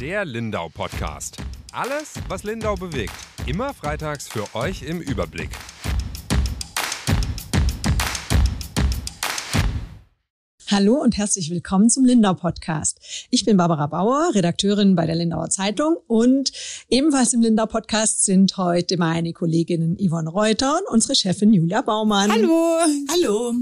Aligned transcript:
Der 0.00 0.26
Lindau 0.26 0.68
Podcast. 0.68 1.38
Alles, 1.72 2.16
was 2.28 2.42
Lindau 2.42 2.74
bewegt. 2.74 3.14
Immer 3.46 3.72
freitags 3.72 4.28
für 4.28 4.44
euch 4.54 4.82
im 4.82 5.00
Überblick. 5.00 5.48
Hallo 10.70 11.00
und 11.00 11.16
herzlich 11.16 11.50
willkommen 11.50 11.88
zum 11.88 12.04
Lindau 12.04 12.34
Podcast. 12.34 13.26
Ich 13.30 13.46
bin 13.46 13.56
Barbara 13.56 13.86
Bauer, 13.86 14.34
Redakteurin 14.34 14.96
bei 14.96 15.06
der 15.06 15.14
Lindauer 15.14 15.48
Zeitung 15.48 15.96
und 16.06 16.52
ebenfalls 16.90 17.32
im 17.32 17.40
Lindau 17.40 17.64
Podcast 17.64 18.26
sind 18.26 18.54
heute 18.58 18.98
meine 18.98 19.32
Kolleginnen 19.32 19.96
Yvonne 19.96 20.28
Reuter 20.28 20.78
und 20.78 20.92
unsere 20.92 21.14
Chefin 21.14 21.54
Julia 21.54 21.80
Baumann. 21.80 22.30
Hallo. 22.30 22.80
Hallo. 23.12 23.54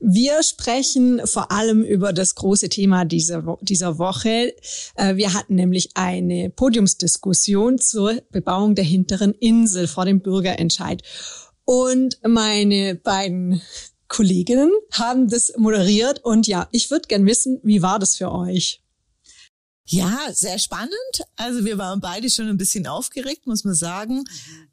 Wir 0.00 0.42
sprechen 0.42 1.20
vor 1.26 1.50
allem 1.50 1.82
über 1.82 2.12
das 2.12 2.34
große 2.34 2.68
Thema 2.68 3.04
dieser, 3.04 3.58
dieser 3.60 3.98
Woche. 3.98 4.54
Äh, 4.94 5.16
wir 5.16 5.34
hatten 5.34 5.56
nämlich 5.56 5.90
eine 5.94 6.50
Podiumsdiskussion 6.50 7.78
zur 7.78 8.22
Bebauung 8.30 8.74
der 8.74 8.84
hinteren 8.84 9.32
Insel 9.34 9.88
vor 9.88 10.04
dem 10.04 10.20
Bürgerentscheid. 10.20 11.02
Und 11.64 12.18
meine 12.26 12.94
beiden 12.94 13.60
Kolleginnen 14.06 14.70
haben 14.92 15.28
das 15.28 15.52
moderiert. 15.56 16.24
Und 16.24 16.46
ja, 16.46 16.68
ich 16.72 16.90
würde 16.90 17.08
gern 17.08 17.26
wissen, 17.26 17.60
wie 17.62 17.82
war 17.82 17.98
das 17.98 18.16
für 18.16 18.32
euch? 18.32 18.80
Ja, 19.90 20.18
sehr 20.34 20.58
spannend. 20.58 20.92
Also 21.36 21.64
wir 21.64 21.78
waren 21.78 22.00
beide 22.00 22.28
schon 22.28 22.46
ein 22.46 22.58
bisschen 22.58 22.86
aufgeregt, 22.86 23.46
muss 23.46 23.64
man 23.64 23.72
sagen, 23.72 24.24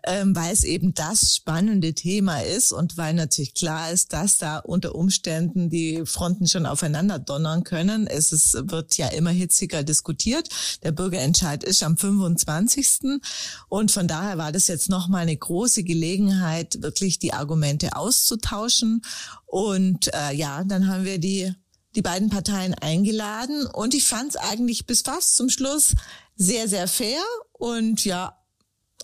ähm, 0.04 0.36
weil 0.36 0.52
es 0.52 0.66
eben 0.66 0.94
das 0.94 1.36
spannende 1.36 1.94
Thema 1.94 2.42
ist 2.42 2.74
und 2.74 2.98
weil 2.98 3.14
natürlich 3.14 3.54
klar 3.54 3.92
ist, 3.92 4.12
dass 4.12 4.40
da 4.40 4.58
unter 4.58 4.94
Umständen 4.94 5.70
die 5.70 6.06
Fronten 6.06 6.48
schon 6.48 6.66
aufeinander 6.66 7.18
donnern 7.18 7.64
können. 7.64 8.08
Es 8.08 8.34
ist, 8.34 8.56
wird 8.70 8.98
ja 8.98 9.08
immer 9.08 9.30
hitziger 9.30 9.84
diskutiert. 9.84 10.50
Der 10.84 10.92
Bürgerentscheid 10.92 11.64
ist 11.64 11.82
am 11.82 11.96
25. 11.96 13.22
Und 13.70 13.92
von 13.92 14.10
daher 14.10 14.38
war 14.38 14.52
das 14.52 14.68
jetzt 14.68 14.90
nochmal 14.90 15.22
eine 15.22 15.38
große 15.38 15.86
Gelegenheit, 15.86 16.82
wirklich 16.82 17.20
die 17.20 17.32
Argumente 17.32 17.96
auszutauschen. 17.96 19.02
Und 19.46 20.14
äh, 20.14 20.34
ja, 20.34 20.66
dann 20.66 20.90
haben 20.90 21.06
wir 21.06 21.20
die 21.20 21.54
die 21.96 22.02
beiden 22.02 22.30
Parteien 22.30 22.74
eingeladen 22.74 23.66
und 23.68 23.94
ich 23.94 24.04
fand 24.04 24.30
es 24.30 24.36
eigentlich 24.36 24.86
bis 24.86 25.02
fast 25.02 25.36
zum 25.36 25.50
Schluss 25.50 25.96
sehr, 26.36 26.68
sehr 26.68 26.88
fair 26.88 27.22
und 27.54 28.04
ja, 28.06 28.38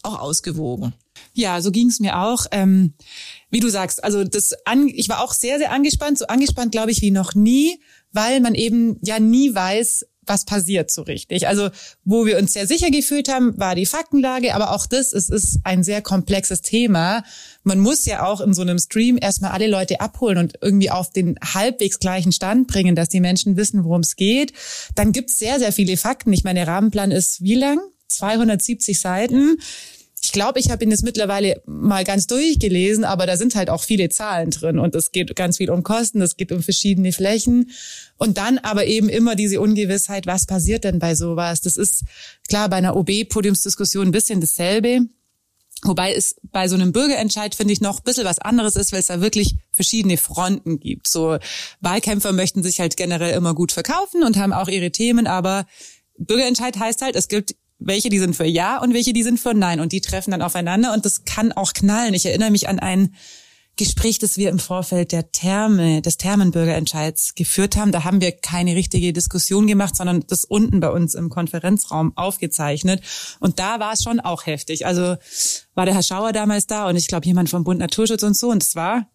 auch 0.04 0.20
ausgewogen. 0.20 0.94
Ja, 1.34 1.62
so 1.62 1.72
ging 1.72 1.88
es 1.88 2.00
mir 2.00 2.20
auch. 2.20 2.46
Ähm, 2.52 2.94
wie 3.50 3.60
du 3.60 3.70
sagst, 3.70 4.04
also 4.04 4.24
das 4.24 4.54
an, 4.66 4.88
ich 4.88 5.10
war 5.10 5.22
auch 5.22 5.34
sehr, 5.34 5.58
sehr 5.58 5.72
angespannt, 5.72 6.18
so 6.18 6.28
angespannt, 6.28 6.72
glaube 6.72 6.92
ich, 6.92 7.02
wie 7.02 7.12
noch 7.12 7.36
nie, 7.36 7.80
weil 8.12 8.40
man 8.42 8.56
eben 8.56 8.98
ja 9.04 9.20
nie 9.20 9.54
weiß, 9.54 10.06
was 10.26 10.46
passiert 10.46 10.92
so 10.92 11.02
richtig. 11.02 11.48
Also 11.48 11.70
wo 12.06 12.26
wir 12.26 12.38
uns 12.38 12.54
sehr 12.54 12.68
sicher 12.68 12.92
gefühlt 12.92 13.28
haben, 13.28 13.58
war 13.58 13.76
die 13.76 13.86
Faktenlage, 13.86 14.54
aber 14.54 14.72
auch 14.72 14.86
das 14.86 15.14
es 15.14 15.30
ist 15.30 15.60
ein 15.64 15.84
sehr 15.84 16.02
komplexes 16.02 16.62
Thema. 16.62 17.24
Man 17.64 17.80
muss 17.80 18.06
ja 18.06 18.26
auch 18.26 18.42
in 18.42 18.54
so 18.54 18.62
einem 18.62 18.80
Stream 18.80 19.18
erstmal 19.20 19.52
alle 19.52 19.68
Leute 19.68 20.00
abholen 20.00 20.38
und 20.38 20.54
irgendwie 20.62 20.92
auf 20.92 21.12
den 21.12 21.38
halbwegs 21.42 22.00
gleichen 22.00 22.32
Stand 22.32 22.68
bringen, 22.68 22.96
dass 22.96 23.10
die 23.10 23.20
Menschen 23.20 23.58
wissen, 23.58 23.84
worum 23.84 24.02
es 24.02 24.16
geht. 24.16 24.54
Dann 24.96 25.12
gibt's 25.12 25.40
sehr, 25.40 25.60
sehr 25.60 25.72
viele 25.72 25.98
Fakten. 25.98 26.34
Ich 26.34 26.44
meine, 26.44 26.60
der 26.60 26.68
Rahmenplan 26.68 27.12
ist 27.12 27.42
wie 27.42 27.56
lang? 27.56 27.80
270 28.08 29.00
Seiten. 29.00 29.58
Ich 30.24 30.32
glaube, 30.32 30.60
ich 30.60 30.70
habe 30.70 30.84
ihn 30.84 30.92
jetzt 30.92 31.04
mittlerweile 31.04 31.64
mal 31.66 32.04
ganz 32.04 32.28
durchgelesen, 32.28 33.04
aber 33.04 33.26
da 33.26 33.38
sind 33.38 33.56
halt 33.56 33.72
auch 33.72 33.84
viele 33.84 34.10
Zahlen 34.10 34.52
drin 34.52 34.78
und 34.78 34.94
es 34.94 35.12
geht 35.12 35.36
ganz 35.36 35.58
viel 35.58 35.72
um 35.72 35.82
Kosten, 35.82 36.22
es 36.22 36.38
geht 36.38 36.52
um 36.52 36.62
verschiedene 36.62 37.12
Flächen 37.12 37.72
und 38.18 38.38
dann 38.38 38.60
aber 38.60 38.86
eben 38.86 39.10
immer 39.10 39.36
diese 39.36 39.60
Ungewissheit, 39.60 40.28
was 40.28 40.46
passiert 40.46 40.84
denn 40.84 41.00
bei 41.00 41.16
sowas? 41.16 41.62
Das 41.62 41.76
ist 41.76 42.04
klar 42.48 42.70
bei 42.70 42.76
einer 42.76 42.96
OB-Podiumsdiskussion 42.96 44.10
ein 44.10 44.12
bisschen 44.12 44.42
dasselbe. 44.42 45.02
Wobei 45.84 46.14
es 46.14 46.36
bei 46.44 46.68
so 46.68 46.76
einem 46.76 46.92
Bürgerentscheid, 46.92 47.56
finde 47.56 47.74
ich, 47.74 47.82
noch 47.82 48.02
ein 48.02 48.04
bisschen 48.04 48.26
was 48.26 48.38
anderes 48.38 48.76
ist, 48.76 48.92
weil 48.92 49.00
es 49.00 49.08
da 49.08 49.20
wirklich 49.20 49.56
verschiedene 49.72 50.18
Fronten 50.18 50.80
gibt. 50.80 51.08
So 51.08 51.40
Wahlkämpfer 51.80 52.34
möchten 52.34 52.62
sich 52.62 52.80
halt 52.80 52.96
generell 52.98 53.34
immer 53.34 53.56
gut 53.56 53.72
verkaufen 53.72 54.24
und 54.24 54.38
haben 54.38 54.54
auch 54.54 54.68
ihre 54.68 54.92
Themen, 54.92 55.26
aber 55.26 55.66
Bürgerentscheid 56.20 56.78
heißt 56.78 57.02
halt, 57.02 57.16
es 57.16 57.28
gibt 57.28 57.56
welche 57.82 58.10
die 58.10 58.20
sind 58.20 58.36
für 58.36 58.46
Ja 58.46 58.82
und 58.82 58.94
welche 58.94 59.12
die 59.12 59.24
sind 59.24 59.40
für 59.40 59.54
Nein. 59.54 59.80
Und 59.80 59.92
die 59.92 60.02
treffen 60.02 60.32
dann 60.32 60.42
aufeinander 60.42 60.94
und 60.94 61.06
das 61.06 61.26
kann 61.26 61.52
auch 61.52 61.74
knallen. 61.74 62.14
Ich 62.14 62.26
erinnere 62.26 62.52
mich 62.52 62.70
an 62.70 62.80
ein 62.80 63.16
Gespräch, 63.78 64.20
das 64.20 64.38
wir 64.38 64.50
im 64.50 64.60
Vorfeld 64.60 65.12
der 65.12 65.32
Therme, 65.32 66.02
des 66.02 66.18
Thermenbürgerentscheids 66.18 67.36
geführt 67.36 67.78
haben. 67.78 67.92
Da 67.92 68.04
haben 68.04 68.22
wir 68.22 68.32
keine 68.32 68.76
richtige 68.76 69.14
Diskussion 69.14 69.66
gemacht, 69.66 69.96
sondern 69.96 70.24
das 70.28 70.44
unten 70.44 70.80
bei 70.82 70.90
uns 70.90 71.16
im 71.16 71.30
Konferenzraum 71.30 72.16
aufgezeichnet. 72.16 73.02
Und 73.40 73.60
da 73.60 73.80
war 73.80 73.94
es 73.94 74.04
schon 74.04 74.20
auch 74.20 74.46
heftig. 74.46 74.86
Also 74.86 75.16
war 75.74 75.86
der 75.86 75.96
Herr 75.96 76.04
Schauer 76.04 76.34
damals 76.34 76.68
da 76.68 76.88
und 76.88 76.96
ich 76.96 77.08
glaube 77.08 77.26
jemand 77.26 77.50
vom 77.50 77.64
Bund 77.64 77.80
Naturschutz 77.80 78.24
und 78.24 78.38
so. 78.38 78.50
Und 78.50 78.62
es 78.62 78.76
war 78.76 79.08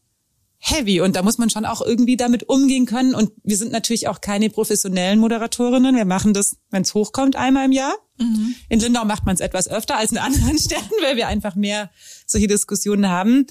heavy 0.59 1.01
und 1.01 1.17
da 1.17 1.23
muss 1.23 1.39
man 1.39 1.51
schon 1.51 1.65
auch 1.65 1.83
irgendwie 1.83 2.17
damit 2.17 2.49
umgehen 2.49 2.87
können. 2.87 3.15
Und 3.15 3.33
wir 3.45 3.57
sind 3.57 3.73
natürlich 3.73 4.09
auch 4.09 4.21
keine 4.21 4.51
professionellen 4.51 5.19
Moderatorinnen. 5.19 5.97
Wir 5.97 6.05
machen 6.05 6.35
das, 6.35 6.57
wenn 6.71 6.83
es 6.83 6.95
hochkommt, 6.95 7.37
einmal 7.37 7.67
im 7.67 7.73
Jahr. 7.73 7.95
Mhm. 8.19 8.55
In 8.69 8.81
Lindau 8.81 9.05
macht 9.05 9.27
man 9.27 9.35
es 9.35 9.41
etwas 9.41 9.69
öfter 9.69 9.97
als 9.97 10.13
in 10.13 10.19
anderen 10.19 10.59
Städten, 10.59 10.95
weil 11.03 11.17
wir 11.17 11.29
einfach 11.29 11.55
mehr 11.55 11.91
solche 12.27 12.47
Diskussionen 12.47 13.09
haben. 13.09 13.47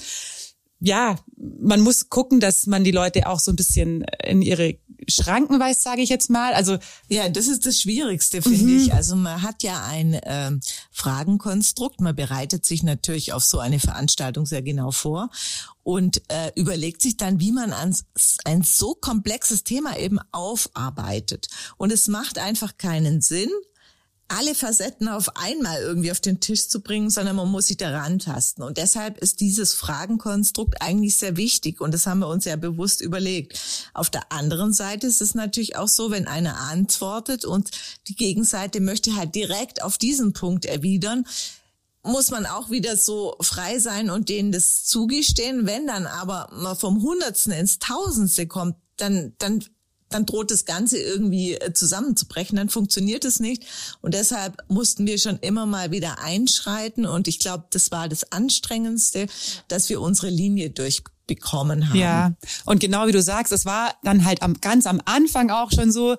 Ja, 0.79 1.15
man 1.37 1.81
muss 1.81 2.09
gucken, 2.09 2.39
dass 2.39 2.67
man 2.67 2.83
die 2.83 2.91
Leute 2.91 3.27
auch 3.27 3.39
so 3.39 3.51
ein 3.51 3.55
bisschen 3.55 4.03
in 4.23 4.41
ihre 4.41 4.77
Schranken 5.07 5.59
weist, 5.59 5.83
sage 5.83 6.01
ich 6.01 6.09
jetzt 6.09 6.29
mal. 6.29 6.53
Also 6.53 6.77
ja, 7.09 7.29
das 7.29 7.47
ist 7.47 7.65
das 7.65 7.79
Schwierigste, 7.79 8.41
finde 8.41 8.63
mhm. 8.63 8.77
ich. 8.77 8.93
Also 8.93 9.15
man 9.15 9.41
hat 9.41 9.63
ja 9.63 9.83
ein 9.85 10.19
ähm, 10.23 10.59
Fragenkonstrukt. 10.91 12.01
Man 12.01 12.15
bereitet 12.15 12.65
sich 12.65 12.83
natürlich 12.83 13.33
auf 13.33 13.43
so 13.43 13.59
eine 13.59 13.79
Veranstaltung 13.79 14.45
sehr 14.45 14.61
genau 14.61 14.91
vor 14.91 15.29
und 15.83 16.21
äh, 16.29 16.51
überlegt 16.55 17.01
sich 17.01 17.17
dann, 17.17 17.39
wie 17.39 17.51
man 17.51 17.71
an 17.71 17.95
ein 18.45 18.63
so 18.63 18.95
komplexes 18.95 19.63
Thema 19.63 19.97
eben 19.97 20.19
aufarbeitet. 20.31 21.47
Und 21.77 21.91
es 21.91 22.07
macht 22.07 22.39
einfach 22.39 22.77
keinen 22.77 23.21
Sinn, 23.21 23.49
alle 24.27 24.55
Facetten 24.55 25.07
auf 25.07 25.35
einmal 25.35 25.81
irgendwie 25.81 26.11
auf 26.11 26.19
den 26.19 26.39
Tisch 26.39 26.67
zu 26.67 26.81
bringen, 26.81 27.09
sondern 27.09 27.35
man 27.35 27.49
muss 27.49 27.67
sich 27.67 27.77
daran 27.77 28.17
tasten. 28.17 28.63
Und 28.63 28.77
deshalb 28.77 29.19
ist 29.19 29.39
dieses 29.39 29.73
Fragenkonstrukt 29.73 30.81
eigentlich 30.81 31.17
sehr 31.17 31.37
wichtig. 31.37 31.79
Und 31.79 31.93
das 31.93 32.07
haben 32.07 32.19
wir 32.19 32.27
uns 32.27 32.45
ja 32.45 32.55
bewusst 32.55 33.01
überlegt. 33.01 33.59
Auf 33.93 34.09
der 34.09 34.31
anderen 34.31 34.73
Seite 34.73 35.05
ist 35.05 35.21
es 35.21 35.35
natürlich 35.35 35.75
auch 35.75 35.87
so, 35.87 36.09
wenn 36.09 36.27
einer 36.27 36.57
antwortet 36.57 37.45
und 37.45 37.69
die 38.07 38.15
Gegenseite 38.15 38.81
möchte 38.81 39.15
halt 39.15 39.35
direkt 39.35 39.83
auf 39.83 39.97
diesen 39.97 40.33
Punkt 40.33 40.65
erwidern, 40.65 41.25
muss 42.01 42.31
man 42.31 42.45
auch 42.45 42.69
wieder 42.69 42.97
so 42.97 43.35
frei 43.41 43.79
sein 43.79 44.09
und 44.09 44.29
denen 44.29 44.51
das 44.51 44.85
zugestehen. 44.85 45.65
Wenn 45.65 45.87
dann 45.87 46.05
aber 46.07 46.49
man 46.51 46.75
vom 46.75 47.01
Hundertsten 47.01 47.53
ins 47.53 47.79
Tausendste 47.79 48.47
kommt, 48.47 48.75
dann, 48.97 49.33
dann 49.39 49.63
dann 50.15 50.25
droht 50.25 50.49
das 50.49 50.65
Ganze 50.65 50.97
irgendwie 50.97 51.53
äh, 51.53 51.73
zusammenzubrechen, 51.73 52.55
dann 52.55 52.69
funktioniert 52.69 53.25
es 53.25 53.39
nicht. 53.39 53.65
Und 54.01 54.13
deshalb 54.13 54.63
mussten 54.69 55.05
wir 55.05 55.17
schon 55.19 55.37
immer 55.39 55.65
mal 55.65 55.91
wieder 55.91 56.19
einschreiten. 56.19 57.05
Und 57.05 57.27
ich 57.27 57.39
glaube, 57.39 57.65
das 57.69 57.91
war 57.91 58.09
das 58.09 58.31
Anstrengendste, 58.31 59.27
dass 59.67 59.89
wir 59.89 60.01
unsere 60.01 60.29
Linie 60.29 60.69
durchbekommen 60.69 61.89
haben. 61.89 61.99
Ja, 61.99 62.33
und 62.65 62.79
genau 62.79 63.07
wie 63.07 63.11
du 63.11 63.21
sagst, 63.21 63.51
es 63.51 63.65
war 63.65 63.93
dann 64.03 64.25
halt 64.25 64.41
am, 64.41 64.55
ganz 64.61 64.87
am 64.87 65.01
Anfang 65.05 65.51
auch 65.51 65.71
schon 65.71 65.91
so, 65.91 66.15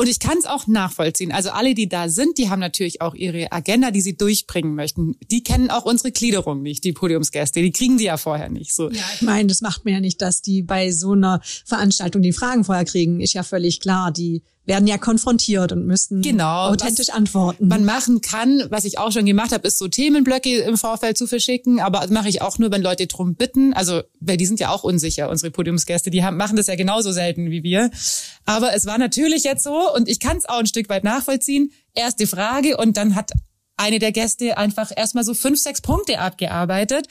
und 0.00 0.08
ich 0.08 0.18
kann 0.18 0.38
es 0.38 0.46
auch 0.46 0.66
nachvollziehen. 0.66 1.30
Also 1.30 1.50
alle, 1.50 1.74
die 1.74 1.86
da 1.86 2.08
sind, 2.08 2.38
die 2.38 2.48
haben 2.48 2.60
natürlich 2.60 3.02
auch 3.02 3.14
ihre 3.14 3.52
Agenda, 3.52 3.90
die 3.90 4.00
sie 4.00 4.16
durchbringen 4.16 4.74
möchten. 4.74 5.14
Die 5.30 5.42
kennen 5.42 5.68
auch 5.68 5.84
unsere 5.84 6.10
Gliederung 6.10 6.62
nicht, 6.62 6.84
die 6.84 6.94
Podiumsgäste. 6.94 7.60
Die 7.60 7.70
kriegen 7.70 7.98
die 7.98 8.04
ja 8.04 8.16
vorher 8.16 8.48
nicht. 8.48 8.74
So. 8.74 8.88
Ja, 8.88 9.04
ich 9.14 9.20
meine, 9.20 9.48
das 9.48 9.60
macht 9.60 9.84
mir 9.84 9.92
ja 9.92 10.00
nicht, 10.00 10.22
dass 10.22 10.40
die 10.40 10.62
bei 10.62 10.90
so 10.90 11.12
einer 11.12 11.42
Veranstaltung 11.66 12.22
die 12.22 12.32
Fragen 12.32 12.64
vorher 12.64 12.86
kriegen. 12.86 13.20
Ist 13.20 13.34
ja 13.34 13.42
völlig 13.42 13.78
klar. 13.80 14.10
Die 14.10 14.42
werden 14.66 14.86
ja 14.86 14.98
konfrontiert 14.98 15.72
und 15.72 15.86
müssen 15.86 16.22
genau, 16.22 16.68
authentisch 16.68 17.10
antworten. 17.10 17.66
Man 17.66 17.84
machen 17.84 18.20
kann, 18.20 18.62
was 18.70 18.84
ich 18.84 18.98
auch 18.98 19.10
schon 19.10 19.26
gemacht 19.26 19.52
habe, 19.52 19.66
ist 19.66 19.78
so 19.78 19.88
Themenblöcke 19.88 20.58
im 20.58 20.76
Vorfeld 20.76 21.16
zu 21.18 21.26
verschicken, 21.26 21.80
aber 21.80 22.00
das 22.00 22.10
mache 22.10 22.28
ich 22.28 22.42
auch 22.42 22.58
nur, 22.58 22.70
wenn 22.70 22.82
Leute 22.82 23.06
drum 23.06 23.34
bitten. 23.34 23.72
Also, 23.72 24.02
weil 24.20 24.36
die 24.36 24.46
sind 24.46 24.60
ja 24.60 24.70
auch 24.70 24.84
unsicher, 24.84 25.30
unsere 25.30 25.50
Podiumsgäste, 25.50 26.10
die 26.10 26.22
haben, 26.22 26.36
machen 26.36 26.56
das 26.56 26.66
ja 26.66 26.76
genauso 26.76 27.10
selten 27.12 27.50
wie 27.50 27.62
wir. 27.62 27.90
Aber 28.44 28.74
es 28.74 28.86
war 28.86 28.98
natürlich 28.98 29.44
jetzt 29.44 29.64
so 29.64 29.92
und 29.94 30.08
ich 30.08 30.20
kann 30.20 30.36
es 30.36 30.48
auch 30.48 30.58
ein 30.58 30.66
Stück 30.66 30.88
weit 30.88 31.04
nachvollziehen. 31.04 31.72
Erste 31.94 32.26
Frage 32.26 32.76
und 32.76 32.96
dann 32.96 33.14
hat 33.14 33.32
eine 33.76 33.98
der 33.98 34.12
Gäste 34.12 34.58
einfach 34.58 34.92
erstmal 34.94 35.24
so 35.24 35.34
fünf, 35.34 35.58
sechs 35.58 35.80
Punkte 35.80 36.18
abgearbeitet 36.18 37.06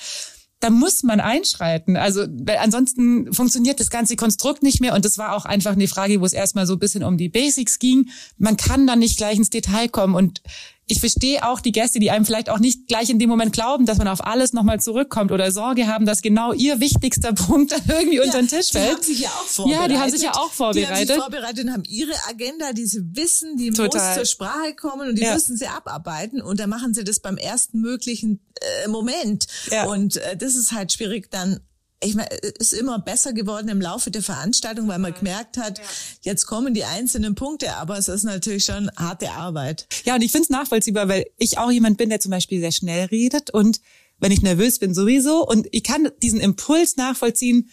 da 0.60 0.70
muss 0.70 1.04
man 1.04 1.20
einschreiten. 1.20 1.96
Also 1.96 2.26
weil 2.30 2.58
ansonsten 2.58 3.34
funktioniert 3.34 3.80
das 3.80 3.90
ganze 3.90 4.16
Konstrukt 4.16 4.62
nicht 4.62 4.82
mehr. 4.82 4.94
Und 4.94 5.06
das 5.06 5.18
war 5.18 5.36
auch 5.36 5.46
einfach 5.46 5.72
eine 5.72 5.88
Frage, 5.88 6.20
wo 6.20 6.26
es 6.26 6.34
erstmal 6.34 6.66
so 6.68 6.74
ein 6.74 6.80
bisschen 6.80 7.04
um 7.04 7.18
die 7.18 7.30
Basics 7.30 7.80
ging. 7.80 8.10
Man 8.38 8.58
kann 8.58 8.86
dann 8.86 9.00
nicht 9.00 9.18
gleich 9.18 9.38
ins 9.38 9.50
Detail 9.50 9.88
kommen. 9.88 10.16
Und 10.16 10.42
ich 10.90 11.00
verstehe 11.00 11.48
auch 11.48 11.62
die 11.62 11.72
Gäste, 11.72 12.00
die 12.00 12.10
einem 12.10 12.26
vielleicht 12.26 12.50
auch 12.50 12.60
nicht 12.60 12.88
gleich 12.88 13.10
in 13.10 13.20
dem 13.20 13.30
Moment 13.30 13.54
glauben, 13.54 13.86
dass 13.86 14.00
man 14.00 14.08
auf 14.08 14.26
alles 14.26 14.54
nochmal 14.54 14.80
zurückkommt 14.82 15.32
oder 15.32 15.52
Sorge 15.52 15.88
haben, 15.88 16.06
dass 16.06 16.22
genau 16.22 16.52
ihr 16.52 16.80
wichtigster 16.80 17.34
Punkt 17.34 17.72
dann 17.72 17.82
irgendwie 17.88 18.18
ja, 18.18 18.24
unter 18.24 18.40
den 18.40 18.48
Tisch 18.48 18.72
fällt. 18.72 18.90
Die 18.90 18.96
haben 18.96 19.04
sich 19.04 19.20
ja 19.20 19.30
auch 19.30 19.46
vorbereitet. 19.46 19.82
Ja, 19.82 19.88
die 19.88 19.98
haben 20.00 20.12
sich 20.12 20.22
ja 20.24 20.32
auch 20.32 20.52
vorbereitet. 20.52 20.90
Die 20.90 20.96
haben 20.96 21.08
sich 21.08 21.16
vorbereitet 21.16 21.66
und 21.66 21.74
haben 21.74 21.84
ihre 21.88 22.14
Agenda, 22.28 22.74
die 22.74 22.86
sie 22.86 23.04
wissen, 23.14 23.56
die 23.58 23.70
Total. 23.70 24.08
muss 24.08 24.16
zur 24.16 24.26
Sprache 24.26 24.74
kommen 24.76 25.10
und 25.10 25.16
die 25.16 25.24
ja. 25.24 25.34
müssen 25.34 25.58
sie 25.58 25.68
abarbeiten 25.68 26.42
und 26.42 26.60
dann 26.60 26.70
machen 26.70 26.94
sie 26.96 27.04
das 27.04 27.20
beim 27.20 27.38
ersten 27.38 27.82
möglichen 27.82 28.40
äh, 28.84 28.88
Moment. 28.88 29.46
Ja. 29.72 29.86
Und 29.86 30.18
äh, 30.18 30.36
das 30.38 30.56
ist 30.56 30.72
halt 30.72 30.92
schwierig 30.92 31.30
dann 31.30 31.60
ich 32.02 32.16
meine, 32.16 32.30
ist 32.60 32.74
immer 32.74 33.00
besser 33.00 33.34
geworden 33.34 33.68
im 33.68 33.82
Laufe 33.82 34.10
der 34.12 34.24
Veranstaltung, 34.24 34.88
weil 34.88 35.00
man 35.00 35.14
gemerkt 35.14 35.58
hat, 35.58 35.82
jetzt 36.22 36.46
kommen 36.46 36.74
die 36.74 36.86
einzelnen 36.86 37.36
Punkte, 37.36 37.76
aber 37.76 37.98
es 37.98 38.08
ist 38.08 38.24
natürlich 38.24 38.66
schon 38.66 38.90
harte 38.96 39.32
Arbeit. 39.32 39.88
Ja, 40.06 40.16
und 40.16 40.22
ich 40.22 40.32
finde 40.32 40.44
es 40.44 40.50
nachvollziehbar, 40.50 41.10
weil 41.10 41.26
ich 41.38 41.58
auch 41.58 41.72
jemand 41.72 41.98
bin, 41.98 42.10
der 42.10 42.20
zum 42.20 42.32
Beispiel 42.32 42.62
sehr 42.62 42.72
schnell 42.72 43.06
redet 43.06 43.50
und 43.50 43.82
wenn 44.20 44.32
ich 44.32 44.42
nervös 44.42 44.80
bin 44.80 44.94
sowieso. 44.94 45.46
Und 45.46 45.68
ich 45.72 45.84
kann 45.84 46.10
diesen 46.22 46.40
Impuls 46.40 46.98
nachvollziehen, 46.98 47.70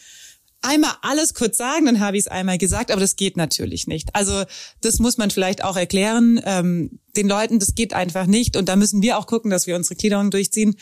einmal 0.63 0.93
alles 1.03 1.35
kurz 1.35 1.57
sagen, 1.57 1.87
dann 1.87 2.01
habe 2.01 2.17
ich 2.17 2.25
es 2.25 2.29
einmal 2.29 2.59
gesagt, 2.59 2.91
aber 2.91 3.01
das 3.01 3.17
geht 3.17 3.37
natürlich 3.37 3.87
nicht. 3.87 4.15
Also 4.15 4.45
das 4.81 4.99
muss 4.99 5.19
man 5.19 5.31
vielleicht 5.31 5.63
auch 5.63 5.77
erklären 5.77 6.41
ähm, 6.45 6.99
den 7.17 7.29
Leuten, 7.29 7.59
das 7.59 7.75
geht 7.75 7.93
einfach 7.95 8.27
nicht. 8.27 8.57
Und 8.57 8.69
da 8.69 8.77
müssen 8.77 9.03
wir 9.03 9.19
auch 9.19 9.27
gucken, 9.27 9.51
dass 9.51 9.67
wir 9.67 9.77
unsere 9.77 9.97
Gliederung 9.97 10.31
durchziehen 10.31 10.77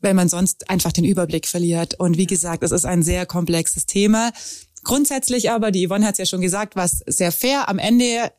weil 0.00 0.14
man 0.14 0.28
sonst 0.28 0.70
einfach 0.70 0.92
den 0.92 1.04
Überblick 1.04 1.46
verliert. 1.46 1.94
Und 1.94 2.16
wie 2.16 2.26
gesagt, 2.26 2.62
es 2.62 2.72
ist 2.72 2.84
ein 2.84 3.02
sehr 3.02 3.26
komplexes 3.26 3.86
Thema. 3.86 4.32
Grundsätzlich 4.84 5.50
aber, 5.50 5.70
die 5.70 5.86
Yvonne 5.86 6.06
hat 6.06 6.12
es 6.12 6.18
ja 6.18 6.26
schon 6.26 6.40
gesagt, 6.40 6.76
was 6.76 7.02
sehr 7.06 7.32
fair 7.32 7.68
am 7.68 7.78
Ende 7.78 8.30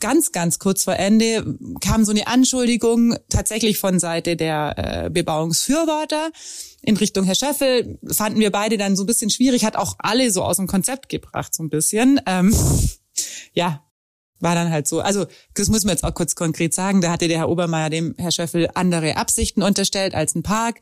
ganz, 0.00 0.32
ganz 0.32 0.58
kurz 0.58 0.84
vor 0.84 0.96
Ende 0.96 1.56
kam 1.80 2.04
so 2.04 2.10
eine 2.10 2.26
Anschuldigung 2.26 3.16
tatsächlich 3.28 3.78
von 3.78 4.00
Seite 4.00 4.34
der 4.34 4.74
äh, 4.76 5.10
Bebauungsfürworter 5.10 6.30
in 6.82 6.96
Richtung 6.96 7.24
Herr 7.24 7.34
Schöffel. 7.34 7.98
Fanden 8.10 8.40
wir 8.40 8.50
beide 8.50 8.78
dann 8.78 8.96
so 8.96 9.04
ein 9.04 9.06
bisschen 9.06 9.30
schwierig, 9.30 9.64
hat 9.64 9.76
auch 9.76 9.96
alle 9.98 10.30
so 10.30 10.42
aus 10.42 10.56
dem 10.56 10.66
Konzept 10.66 11.08
gebracht, 11.10 11.54
so 11.54 11.62
ein 11.62 11.68
bisschen. 11.70 12.20
Ähm, 12.26 12.54
ja, 13.52 13.84
war 14.40 14.54
dann 14.54 14.70
halt 14.70 14.88
so. 14.88 15.00
Also 15.00 15.26
das 15.54 15.68
muss 15.68 15.84
man 15.84 15.92
jetzt 15.92 16.04
auch 16.04 16.14
kurz 16.14 16.34
konkret 16.34 16.74
sagen. 16.74 17.00
Da 17.00 17.10
hatte 17.12 17.28
der 17.28 17.38
Herr 17.38 17.48
Obermeier 17.48 17.90
dem 17.90 18.14
Herr 18.18 18.30
Schöffel 18.30 18.68
andere 18.74 19.16
Absichten 19.16 19.62
unterstellt 19.62 20.14
als 20.14 20.34
ein 20.34 20.42
Park. 20.42 20.80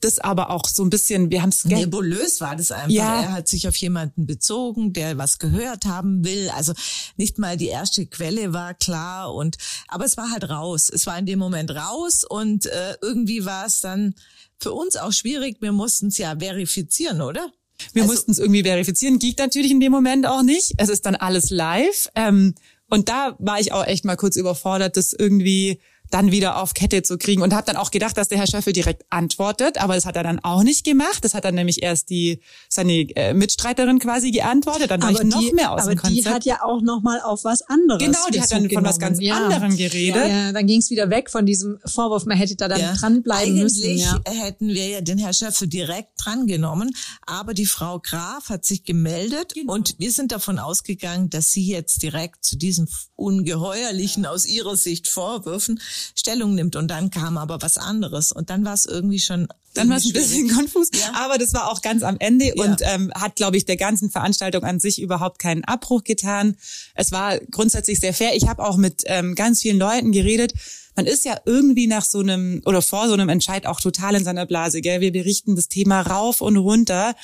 Das 0.00 0.20
aber 0.20 0.50
auch 0.50 0.68
so 0.68 0.84
ein 0.84 0.90
bisschen, 0.90 1.32
wir 1.32 1.42
haben 1.42 1.48
es 1.48 1.64
nebulös 1.64 2.40
war 2.40 2.54
das 2.54 2.70
einfach. 2.70 2.90
Ja. 2.90 3.20
Er 3.20 3.32
hat 3.32 3.48
sich 3.48 3.66
auf 3.66 3.74
jemanden 3.76 4.26
bezogen, 4.26 4.92
der 4.92 5.18
was 5.18 5.38
gehört 5.38 5.86
haben 5.86 6.24
will. 6.24 6.50
Also 6.54 6.72
nicht 7.16 7.38
mal 7.38 7.56
die 7.56 7.66
erste 7.66 8.06
Quelle 8.06 8.52
war 8.52 8.74
klar 8.74 9.34
und 9.34 9.56
aber 9.88 10.04
es 10.04 10.16
war 10.16 10.30
halt 10.30 10.48
raus. 10.48 10.88
Es 10.88 11.06
war 11.06 11.18
in 11.18 11.26
dem 11.26 11.40
Moment 11.40 11.72
raus 11.72 12.22
und 12.22 12.66
äh, 12.66 12.96
irgendwie 13.02 13.44
war 13.44 13.66
es 13.66 13.80
dann 13.80 14.14
für 14.60 14.72
uns 14.72 14.94
auch 14.96 15.12
schwierig. 15.12 15.56
Wir 15.60 15.72
mussten 15.72 16.08
es 16.08 16.18
ja 16.18 16.36
verifizieren, 16.38 17.20
oder? 17.20 17.50
Wir 17.92 18.02
also, 18.02 18.14
mussten 18.14 18.30
es 18.32 18.38
irgendwie 18.38 18.62
verifizieren. 18.62 19.18
Ging 19.18 19.34
natürlich 19.38 19.70
in 19.70 19.80
dem 19.80 19.92
Moment 19.92 20.26
auch 20.26 20.42
nicht. 20.42 20.74
Es 20.78 20.88
ist 20.88 21.06
dann 21.06 21.16
alles 21.16 21.50
live. 21.50 22.08
Ähm, 22.14 22.54
und 22.90 23.08
da 23.08 23.36
war 23.38 23.60
ich 23.60 23.72
auch 23.72 23.86
echt 23.86 24.04
mal 24.04 24.16
kurz 24.16 24.36
überfordert, 24.36 24.96
das 24.96 25.12
irgendwie 25.12 25.80
dann 26.10 26.30
wieder 26.30 26.60
auf 26.62 26.74
Kette 26.74 27.02
zu 27.02 27.18
kriegen 27.18 27.42
und 27.42 27.54
habe 27.54 27.66
dann 27.66 27.76
auch 27.76 27.90
gedacht, 27.90 28.16
dass 28.16 28.28
der 28.28 28.38
Herr 28.38 28.46
Schöffel 28.46 28.72
direkt 28.72 29.04
antwortet, 29.10 29.78
aber 29.78 29.94
das 29.94 30.04
hat 30.04 30.16
er 30.16 30.22
dann 30.22 30.40
auch 30.40 30.62
nicht 30.62 30.84
gemacht. 30.84 31.24
Das 31.24 31.34
hat 31.34 31.44
dann 31.44 31.54
nämlich 31.54 31.82
erst 31.82 32.10
die 32.10 32.40
seine 32.68 32.92
äh, 32.92 33.34
Mitstreiterin 33.34 33.98
quasi 33.98 34.30
geantwortet, 34.30 34.90
dann 34.90 35.02
war 35.02 35.10
aber 35.10 35.22
ich 35.22 35.28
noch 35.28 35.52
mehr 35.52 35.72
aus 35.72 35.82
aber 35.82 35.94
dem 35.94 35.98
Konzept. 35.98 36.26
die 36.26 36.30
hat 36.30 36.44
ja 36.44 36.62
auch 36.62 36.80
noch 36.80 37.02
mal 37.02 37.20
auf 37.20 37.44
was 37.44 37.62
anderes. 37.62 38.02
Genau, 38.02 38.26
die 38.32 38.40
hat 38.40 38.50
dann 38.52 38.68
von 38.70 38.84
was 38.84 38.98
ganz 38.98 39.20
ja. 39.20 39.36
anderem 39.36 39.76
geredet. 39.76 40.28
Ja, 40.28 40.52
dann 40.52 40.66
ging 40.66 40.80
es 40.80 40.90
wieder 40.90 41.10
weg 41.10 41.30
von 41.30 41.46
diesem 41.46 41.78
Vorwurf, 41.84 42.24
man 42.26 42.36
hätte 42.36 42.56
da 42.56 42.68
dann 42.68 42.80
ja. 42.80 42.94
dranbleiben 42.94 43.54
müssen. 43.54 43.84
Eigentlich 43.84 44.04
ja. 44.04 44.20
hätten 44.26 44.68
wir 44.68 44.88
ja 44.88 45.00
den 45.00 45.18
Herr 45.18 45.32
Schöffel 45.32 45.68
direkt 45.68 46.10
drangenommen, 46.16 46.90
aber 47.26 47.54
die 47.54 47.66
Frau 47.66 47.98
Graf 48.00 48.48
hat 48.48 48.64
sich 48.64 48.84
gemeldet 48.84 49.54
genau. 49.54 49.74
und 49.74 49.96
wir 49.98 50.12
sind 50.12 50.32
davon 50.32 50.58
ausgegangen, 50.58 51.30
dass 51.30 51.50
sie 51.52 51.66
jetzt 51.66 52.02
direkt 52.02 52.44
zu 52.44 52.56
diesen 52.56 52.88
ungeheuerlichen 53.16 54.26
aus 54.26 54.46
ihrer 54.46 54.76
Sicht 54.76 55.08
Vorwürfen 55.08 55.80
Stellung 56.14 56.54
nimmt 56.54 56.76
und 56.76 56.88
dann 56.88 57.10
kam 57.10 57.38
aber 57.38 57.62
was 57.62 57.76
anderes 57.76 58.32
und 58.32 58.50
dann 58.50 58.64
war 58.64 58.74
es 58.74 58.86
irgendwie 58.86 59.20
schon 59.20 59.48
dann 59.74 59.90
war 59.90 59.98
es 59.98 60.06
ein 60.06 60.12
bisschen 60.12 60.48
konfus, 60.48 60.88
ja. 60.92 61.12
aber 61.14 61.38
das 61.38 61.52
war 61.54 61.70
auch 61.70 61.82
ganz 61.82 62.02
am 62.02 62.16
Ende 62.18 62.46
ja. 62.46 62.64
und 62.64 62.80
ähm, 62.82 63.12
hat, 63.14 63.36
glaube 63.36 63.56
ich, 63.56 63.64
der 63.64 63.76
ganzen 63.76 64.10
Veranstaltung 64.10 64.64
an 64.64 64.80
sich 64.80 65.00
überhaupt 65.00 65.38
keinen 65.38 65.62
Abbruch 65.64 66.04
getan. 66.04 66.56
Es 66.94 67.12
war 67.12 67.38
grundsätzlich 67.38 68.00
sehr 68.00 68.14
fair. 68.14 68.34
Ich 68.34 68.48
habe 68.48 68.64
auch 68.64 68.76
mit 68.76 69.02
ähm, 69.06 69.34
ganz 69.34 69.62
vielen 69.62 69.78
Leuten 69.78 70.10
geredet. 70.10 70.52
Man 70.98 71.06
ist 71.06 71.24
ja 71.24 71.38
irgendwie 71.44 71.86
nach 71.86 72.04
so 72.04 72.18
einem 72.18 72.60
oder 72.66 72.82
vor 72.82 73.06
so 73.06 73.14
einem 73.14 73.28
Entscheid 73.28 73.66
auch 73.66 73.80
total 73.80 74.16
in 74.16 74.24
seiner 74.24 74.46
Blase. 74.46 74.80
Gell? 74.80 75.00
Wir 75.00 75.12
berichten 75.12 75.54
das 75.54 75.68
Thema 75.68 76.00
rauf 76.00 76.40
und 76.40 76.56
runter. 76.56 77.14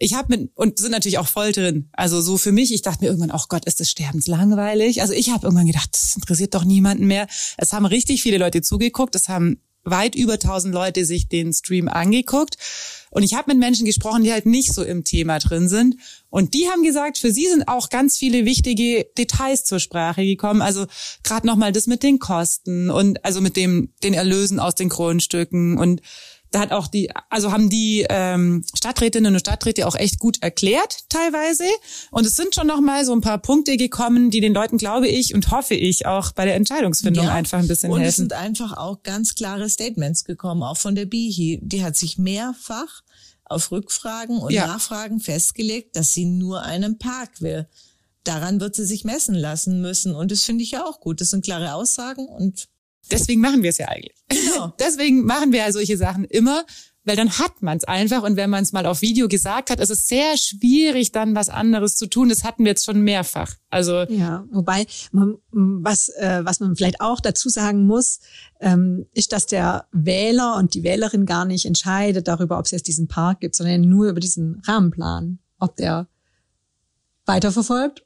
Ich 0.00 0.14
habe 0.14 0.36
mit 0.36 0.50
und 0.56 0.80
sind 0.80 0.90
natürlich 0.90 1.18
auch 1.18 1.28
voll 1.28 1.52
drin. 1.52 1.88
Also 1.92 2.20
so 2.20 2.38
für 2.38 2.50
mich, 2.50 2.74
ich 2.74 2.82
dachte 2.82 3.04
mir 3.04 3.06
irgendwann, 3.06 3.30
ach 3.30 3.46
Gott, 3.48 3.66
ist 3.66 3.78
das 3.78 3.88
sterbenslangweilig. 3.88 5.00
Also 5.00 5.12
ich 5.12 5.30
habe 5.30 5.46
irgendwann 5.46 5.68
gedacht, 5.68 5.90
das 5.92 6.16
interessiert 6.16 6.56
doch 6.56 6.64
niemanden 6.64 7.06
mehr. 7.06 7.28
Es 7.56 7.72
haben 7.72 7.86
richtig 7.86 8.20
viele 8.20 8.36
Leute 8.36 8.62
zugeguckt. 8.62 9.14
Es 9.14 9.28
haben 9.28 9.60
weit 9.84 10.14
über 10.14 10.34
1000 10.34 10.74
Leute 10.74 11.04
sich 11.04 11.28
den 11.28 11.52
Stream 11.52 11.88
angeguckt. 11.88 12.56
Und 13.10 13.24
ich 13.24 13.34
habe 13.34 13.50
mit 13.52 13.58
Menschen 13.58 13.86
gesprochen, 13.86 14.22
die 14.22 14.32
halt 14.32 14.46
nicht 14.46 14.72
so 14.72 14.84
im 14.84 15.02
Thema 15.02 15.38
drin 15.40 15.68
sind. 15.68 15.96
Und 16.28 16.54
die 16.54 16.68
haben 16.68 16.82
gesagt, 16.82 17.18
für 17.18 17.32
sie 17.32 17.46
sind 17.48 17.66
auch 17.66 17.90
ganz 17.90 18.16
viele 18.16 18.44
wichtige 18.44 19.06
Details 19.18 19.64
zur 19.64 19.80
Sprache 19.80 20.24
gekommen. 20.24 20.62
Also 20.62 20.86
gerade 21.24 21.46
nochmal 21.46 21.72
das 21.72 21.88
mit 21.88 22.02
den 22.02 22.20
Kosten 22.20 22.88
und 22.88 23.24
also 23.24 23.40
mit 23.40 23.56
dem 23.56 23.92
den 24.02 24.14
Erlösen 24.14 24.60
aus 24.60 24.76
den 24.76 24.88
Grundstücken 24.88 25.76
und 25.76 26.02
da 26.50 26.60
hat 26.60 26.72
auch 26.72 26.88
die, 26.88 27.10
also 27.28 27.52
haben 27.52 27.70
die 27.70 28.06
ähm, 28.08 28.64
Stadträtinnen 28.74 29.34
und 29.34 29.40
Stadträte 29.40 29.86
auch 29.86 29.94
echt 29.94 30.18
gut 30.18 30.42
erklärt 30.42 31.08
teilweise. 31.08 31.64
Und 32.10 32.26
es 32.26 32.34
sind 32.34 32.54
schon 32.54 32.66
noch 32.66 32.80
mal 32.80 33.04
so 33.04 33.12
ein 33.12 33.20
paar 33.20 33.38
Punkte 33.38 33.76
gekommen, 33.76 34.30
die 34.30 34.40
den 34.40 34.52
Leuten, 34.52 34.76
glaube 34.76 35.08
ich 35.08 35.34
und 35.34 35.50
hoffe 35.50 35.74
ich, 35.74 36.06
auch 36.06 36.32
bei 36.32 36.44
der 36.44 36.56
Entscheidungsfindung 36.56 37.26
ja. 37.26 37.32
einfach 37.32 37.58
ein 37.58 37.68
bisschen 37.68 37.90
und 37.90 38.00
helfen. 38.00 38.04
Und 38.04 38.08
es 38.08 38.16
sind 38.16 38.32
einfach 38.32 38.76
auch 38.76 39.02
ganz 39.02 39.34
klare 39.34 39.68
Statements 39.68 40.24
gekommen, 40.24 40.62
auch 40.62 40.76
von 40.76 40.94
der 40.94 41.06
BIHI. 41.06 41.60
Die 41.62 41.84
hat 41.84 41.96
sich 41.96 42.18
mehrfach 42.18 43.02
auf 43.44 43.70
Rückfragen 43.70 44.38
und 44.38 44.52
ja. 44.52 44.66
Nachfragen 44.66 45.20
festgelegt, 45.20 45.96
dass 45.96 46.12
sie 46.12 46.24
nur 46.24 46.62
einen 46.62 46.98
Park 46.98 47.40
will. 47.40 47.68
Daran 48.24 48.60
wird 48.60 48.76
sie 48.76 48.84
sich 48.84 49.04
messen 49.04 49.34
lassen 49.34 49.80
müssen. 49.80 50.14
Und 50.14 50.30
das 50.30 50.42
finde 50.42 50.62
ich 50.62 50.72
ja 50.72 50.84
auch 50.84 51.00
gut. 51.00 51.20
Das 51.20 51.30
sind 51.30 51.44
klare 51.44 51.74
Aussagen 51.74 52.26
und 52.26 52.68
Deswegen 53.10 53.40
machen 53.40 53.62
wir 53.62 53.70
es 53.70 53.78
ja 53.78 53.88
eigentlich. 53.88 54.16
Genau. 54.28 54.72
Deswegen 54.80 55.24
machen 55.24 55.52
wir 55.52 55.60
ja 55.60 55.72
solche 55.72 55.96
Sachen 55.96 56.24
immer, 56.24 56.64
weil 57.04 57.16
dann 57.16 57.38
hat 57.38 57.62
man 57.62 57.78
es 57.78 57.84
einfach 57.84 58.22
und 58.22 58.36
wenn 58.36 58.50
man 58.50 58.62
es 58.62 58.72
mal 58.72 58.84
auf 58.84 59.00
Video 59.00 59.26
gesagt 59.26 59.70
hat, 59.70 59.80
ist 59.80 59.90
es 59.90 60.06
sehr 60.06 60.36
schwierig, 60.36 61.12
dann 61.12 61.34
was 61.34 61.48
anderes 61.48 61.96
zu 61.96 62.06
tun. 62.06 62.28
Das 62.28 62.44
hatten 62.44 62.64
wir 62.64 62.70
jetzt 62.70 62.84
schon 62.84 63.00
mehrfach. 63.00 63.54
Also 63.70 64.02
ja, 64.02 64.44
wobei 64.50 64.86
man, 65.10 65.36
was 65.50 66.08
äh, 66.10 66.40
was 66.44 66.60
man 66.60 66.76
vielleicht 66.76 67.00
auch 67.00 67.20
dazu 67.20 67.48
sagen 67.48 67.86
muss, 67.86 68.20
ähm, 68.60 69.06
ist, 69.12 69.32
dass 69.32 69.46
der 69.46 69.86
Wähler 69.92 70.56
und 70.56 70.74
die 70.74 70.82
Wählerin 70.82 71.24
gar 71.24 71.46
nicht 71.46 71.64
entscheidet 71.64 72.28
darüber, 72.28 72.58
ob 72.58 72.66
es 72.66 72.70
jetzt 72.70 72.86
diesen 72.86 73.08
Park 73.08 73.40
gibt, 73.40 73.56
sondern 73.56 73.80
nur 73.80 74.08
über 74.08 74.20
diesen 74.20 74.60
Rahmenplan, 74.66 75.38
ob 75.58 75.76
der 75.76 76.06
weiterverfolgt 77.24 78.04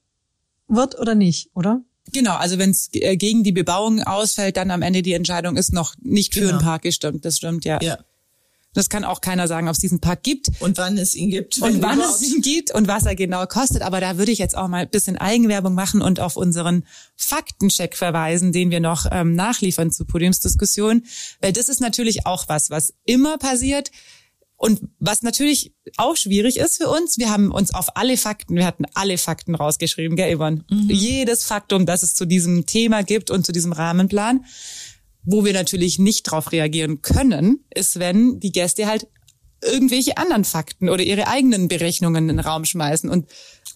wird 0.69 0.99
oder 0.99 1.14
nicht, 1.14 1.50
oder? 1.55 1.83
Genau, 2.12 2.37
also 2.37 2.58
wenn 2.58 2.70
es 2.70 2.90
äh, 2.92 3.16
gegen 3.16 3.44
die 3.44 3.52
Bebauung 3.52 4.02
ausfällt, 4.02 4.56
dann 4.56 4.70
am 4.70 4.82
Ende 4.82 5.02
die 5.02 5.14
Entscheidung 5.14 5.56
ist 5.56 5.73
noch 5.73 5.94
nicht 6.02 6.34
für 6.34 6.40
genau. 6.40 6.52
einen 6.52 6.61
Park 6.61 6.82
gestimmt. 6.82 7.25
Das 7.25 7.38
stimmt, 7.38 7.64
ja. 7.64 7.80
Ja. 7.82 7.99
Das 8.75 8.88
kann 8.88 9.04
auch 9.04 9.20
keiner 9.20 9.46
sagen, 9.46 9.68
ob 9.68 9.75
es 9.75 9.80
diesen 9.80 10.00
Park 10.00 10.25
gibt. 10.25 10.50
Und 10.58 10.76
wann 10.78 10.99
es 10.99 11.14
ihn 11.14 11.30
gibt. 11.30 11.58
Und 11.58 11.80
wann 11.80 11.99
überhaupt. 11.99 12.20
es 12.20 12.23
ihn 12.23 12.42
gibt 12.42 12.73
und 12.73 12.88
was 12.88 13.06
er 13.06 13.14
genau 13.14 13.46
kostet. 13.46 13.82
Aber 13.82 14.00
da 14.00 14.18
würde 14.18 14.32
ich 14.32 14.38
jetzt 14.38 14.56
auch 14.56 14.66
mal 14.68 14.82
ein 14.82 14.90
bisschen 14.90 15.16
Eigenwerbung 15.16 15.75
machen 15.75 16.02
und 16.02 16.18
auf 16.18 16.37
unseren 16.37 16.84
Faktencheck 17.16 17.96
verweisen, 17.96 18.52
den 18.52 18.70
wir 18.70 18.80
noch 18.80 19.06
ähm, 19.11 19.34
nachliefern 19.34 19.92
zur 19.92 20.06
Podiumsdiskussion. 20.08 21.04
Weil 21.40 21.52
das 21.52 21.68
ist 21.68 21.80
natürlich 21.80 22.26
auch 22.26 22.49
was, 22.49 22.68
was 22.68 22.94
immer 23.04 23.38
passiert. 23.38 23.92
Und 24.56 24.80
was 24.99 25.23
natürlich 25.23 25.75
auch 25.96 26.16
schwierig 26.16 26.58
ist 26.58 26.76
für 26.76 26.88
uns, 26.88 27.18
wir 27.18 27.30
haben 27.30 27.50
uns 27.50 27.75
auf 27.75 27.96
alle 27.96 28.16
Fakten, 28.16 28.56
wir 28.56 28.66
hatten 28.66 28.87
alle 28.94 29.18
Fakten 29.18 29.54
rausgeschrieben, 29.54 30.16
gell, 30.16 30.37
Yvonne? 30.37 30.64
Mhm. 30.70 30.90
Jedes 30.90 31.44
Faktum, 31.44 31.87
das 31.87 32.02
es 32.02 32.14
zu 32.14 32.25
diesem 32.25 32.64
Thema 32.64 33.02
gibt 33.02 33.30
und 33.30 33.44
zu 33.44 33.52
diesem 33.52 33.73
Rahmenplan. 33.73 34.44
Wo 35.25 35.44
wir 35.44 35.54
natürlich 35.54 35.99
nicht 35.99 36.26
darauf 36.26 36.52
reagieren 36.52 37.02
können, 37.02 37.64
ist, 37.75 37.99
wenn 37.99 38.40
die 38.40 38.52
Gäste 38.52 38.87
halt 38.87 39.08
irgendwelche 39.62 40.18
anderen 40.18 40.44
Fakten 40.44 40.88
oder 40.88 41.02
ihre 41.02 41.26
eigenen 41.26 41.68
Berechnungen 41.68 42.28
in 42.28 42.37
den 42.37 42.46
Raum 42.46 42.64
schmeißen. 42.64 43.08
Und 43.08 43.26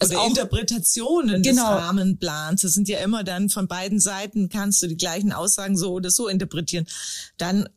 also 0.01 0.19
auch, 0.19 0.29
Interpretationen 0.29 1.43
genau. 1.43 1.75
des 1.75 1.83
Rahmenplans. 1.83 2.63
Das 2.63 2.73
sind 2.73 2.89
ja 2.89 2.99
immer 2.99 3.25
dann 3.25 3.49
von 3.49 3.69
beiden 3.69 4.01
Seiten 4.01 4.49
kannst 4.49 4.83
du 4.83 4.87
die 4.87 4.97
gleichen 4.97 5.33
Aussagen 5.33 5.77
so 5.77 5.93
oder 5.93 6.11
so 6.11 6.29
interpretieren. 6.29 6.87
Dann, 7.37 7.69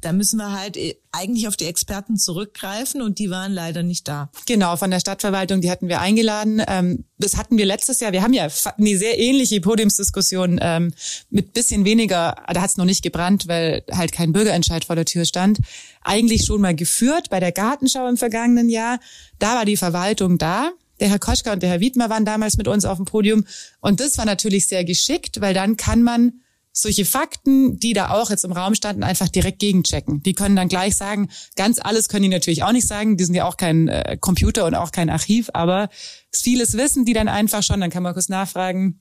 da 0.00 0.12
müssen 0.12 0.38
wir 0.38 0.52
halt 0.52 0.76
äh, 0.76 0.96
eigentlich 1.12 1.48
auf 1.48 1.56
die 1.56 1.66
Experten 1.66 2.16
zurückgreifen 2.16 3.02
und 3.02 3.18
die 3.18 3.30
waren 3.30 3.52
leider 3.52 3.82
nicht 3.82 4.06
da. 4.08 4.30
Genau, 4.46 4.76
von 4.76 4.90
der 4.90 5.00
Stadtverwaltung, 5.00 5.60
die 5.60 5.70
hatten 5.70 5.88
wir 5.88 6.00
eingeladen. 6.00 6.62
Ähm, 6.66 7.04
das 7.18 7.36
hatten 7.36 7.56
wir 7.56 7.64
letztes 7.64 8.00
Jahr. 8.00 8.12
Wir 8.12 8.22
haben 8.22 8.34
ja 8.34 8.48
eine 8.76 8.98
sehr 8.98 9.18
ähnliche 9.18 9.60
Podiumsdiskussion 9.60 10.58
ähm, 10.60 10.92
mit 11.30 11.52
bisschen 11.54 11.84
weniger, 11.84 12.36
da 12.52 12.60
hat 12.60 12.70
es 12.70 12.76
noch 12.76 12.84
nicht 12.84 13.02
gebrannt, 13.02 13.48
weil 13.48 13.84
halt 13.90 14.12
kein 14.12 14.32
Bürgerentscheid 14.32 14.84
vor 14.84 14.96
der 14.96 15.06
Tür 15.06 15.24
stand, 15.24 15.58
eigentlich 16.02 16.44
schon 16.44 16.60
mal 16.60 16.74
geführt 16.74 17.30
bei 17.30 17.40
der 17.40 17.52
Gartenschau 17.52 18.08
im 18.08 18.16
vergangenen 18.16 18.68
Jahr. 18.68 18.98
Da 19.38 19.54
war 19.54 19.64
die 19.64 19.76
Verwaltung 19.76 20.38
da. 20.38 20.72
Der 21.00 21.08
Herr 21.08 21.18
Koschka 21.18 21.52
und 21.52 21.62
der 21.62 21.70
Herr 21.70 21.80
Wiedmer 21.80 22.10
waren 22.10 22.24
damals 22.24 22.56
mit 22.56 22.68
uns 22.68 22.84
auf 22.84 22.96
dem 22.96 23.04
Podium. 23.04 23.44
Und 23.80 24.00
das 24.00 24.18
war 24.18 24.24
natürlich 24.24 24.66
sehr 24.66 24.84
geschickt, 24.84 25.40
weil 25.40 25.54
dann 25.54 25.76
kann 25.76 26.02
man 26.02 26.40
solche 26.72 27.06
Fakten, 27.06 27.78
die 27.78 27.94
da 27.94 28.10
auch 28.10 28.30
jetzt 28.30 28.44
im 28.44 28.52
Raum 28.52 28.74
standen, 28.74 29.02
einfach 29.02 29.28
direkt 29.28 29.60
gegenchecken. 29.60 30.22
Die 30.22 30.34
können 30.34 30.56
dann 30.56 30.68
gleich 30.68 30.94
sagen, 30.94 31.30
ganz 31.56 31.78
alles 31.78 32.08
können 32.08 32.24
die 32.24 32.28
natürlich 32.28 32.64
auch 32.64 32.72
nicht 32.72 32.86
sagen, 32.86 33.16
die 33.16 33.24
sind 33.24 33.34
ja 33.34 33.46
auch 33.46 33.56
kein 33.56 33.88
äh, 33.88 34.18
Computer 34.20 34.66
und 34.66 34.74
auch 34.74 34.92
kein 34.92 35.08
Archiv, 35.08 35.48
aber 35.54 35.88
vieles 36.30 36.74
wissen 36.74 37.06
die 37.06 37.14
dann 37.14 37.28
einfach 37.28 37.62
schon, 37.62 37.80
dann 37.80 37.88
kann 37.88 38.02
man 38.02 38.12
kurz 38.12 38.28
nachfragen, 38.28 39.00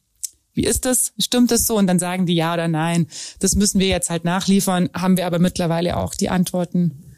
wie 0.54 0.64
ist 0.64 0.86
das? 0.86 1.12
Stimmt 1.20 1.52
das 1.52 1.68
so? 1.68 1.78
Und 1.78 1.88
dann 1.88 2.00
sagen 2.00 2.26
die 2.26 2.36
ja 2.36 2.54
oder 2.54 2.70
nein. 2.70 3.08
Das 3.40 3.56
müssen 3.56 3.80
wir 3.80 3.88
jetzt 3.88 4.10
halt 4.10 4.24
nachliefern, 4.24 4.90
haben 4.94 5.18
wir 5.18 5.28
aber 5.28 5.38
mittlerweile 5.38 5.98
auch 5.98 6.16
die 6.16 6.30
Antworten 6.30 7.14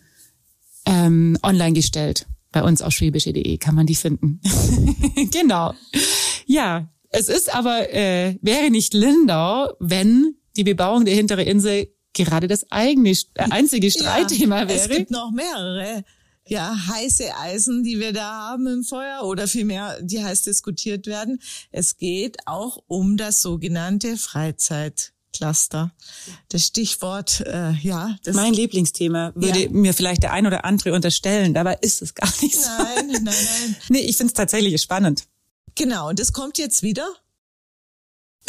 ähm, 0.88 1.38
online 1.44 1.74
gestellt. 1.74 2.26
Bei 2.52 2.64
uns 2.64 2.82
auf 2.82 2.94
schwäbische.de 2.94 3.58
kann 3.58 3.76
man 3.76 3.86
die 3.86 3.96
finden. 3.96 4.40
genau. 5.32 5.74
Ja, 6.46 6.90
es 7.10 7.30
ist 7.30 7.54
aber, 7.54 7.94
äh, 7.94 8.38
wäre 8.42 8.70
nicht 8.70 8.94
Lindau, 8.94 9.74
wenn 9.80 10.36
die 10.56 10.64
Bebauung 10.64 11.06
der 11.06 11.16
hinteren 11.16 11.46
Insel 11.46 11.94
gerade 12.14 12.48
das 12.48 12.70
eigene, 12.72 13.12
äh, 13.12 13.16
einzige 13.50 13.92
Streitthema 13.92 14.62
ja, 14.62 14.70
wäre. 14.70 14.80
Es 14.80 14.90
gibt 14.90 15.12
noch 15.12 15.32
mehrere 15.32 16.04
ja, 16.50 16.76
heiße 16.88 17.36
Eisen, 17.38 17.84
die 17.84 18.00
wir 18.00 18.14
da 18.14 18.50
haben 18.50 18.68
im 18.68 18.84
Feuer 18.84 19.24
oder 19.24 19.48
vielmehr, 19.48 19.98
die 20.02 20.24
heiß 20.24 20.44
diskutiert 20.44 21.06
werden. 21.08 21.40
Es 21.72 21.98
geht 21.98 22.38
auch 22.46 22.84
um 22.88 23.18
das 23.18 23.42
sogenannte 23.42 24.18
Freizeitcluster. 25.38 25.92
Das 26.50 26.66
Stichwort, 26.66 27.42
äh, 27.42 27.72
ja. 27.82 28.16
Das 28.24 28.36
mein 28.36 28.54
Lieblingsthema 28.54 29.32
würde 29.36 29.64
ja. 29.64 29.70
mir 29.70 29.94
vielleicht 29.94 30.24
der 30.24 30.34
ein 30.34 30.48
oder 30.48 30.66
andere 30.66 30.94
unterstellen, 30.94 31.54
dabei 31.54 31.78
ist 31.82 32.02
es 32.02 32.16
gar 32.16 32.32
nicht 32.42 32.56
so. 32.56 32.70
Nein, 32.70 33.08
nein, 33.08 33.24
nein. 33.24 33.76
nee, 33.90 34.00
ich 34.00 34.18
finde 34.18 34.32
es 34.32 34.34
tatsächlich 34.34 34.82
spannend. 34.82 35.24
Genau, 35.76 36.10
und 36.10 36.20
das 36.20 36.34
kommt 36.34 36.58
jetzt 36.58 36.84
wieder 36.84 37.08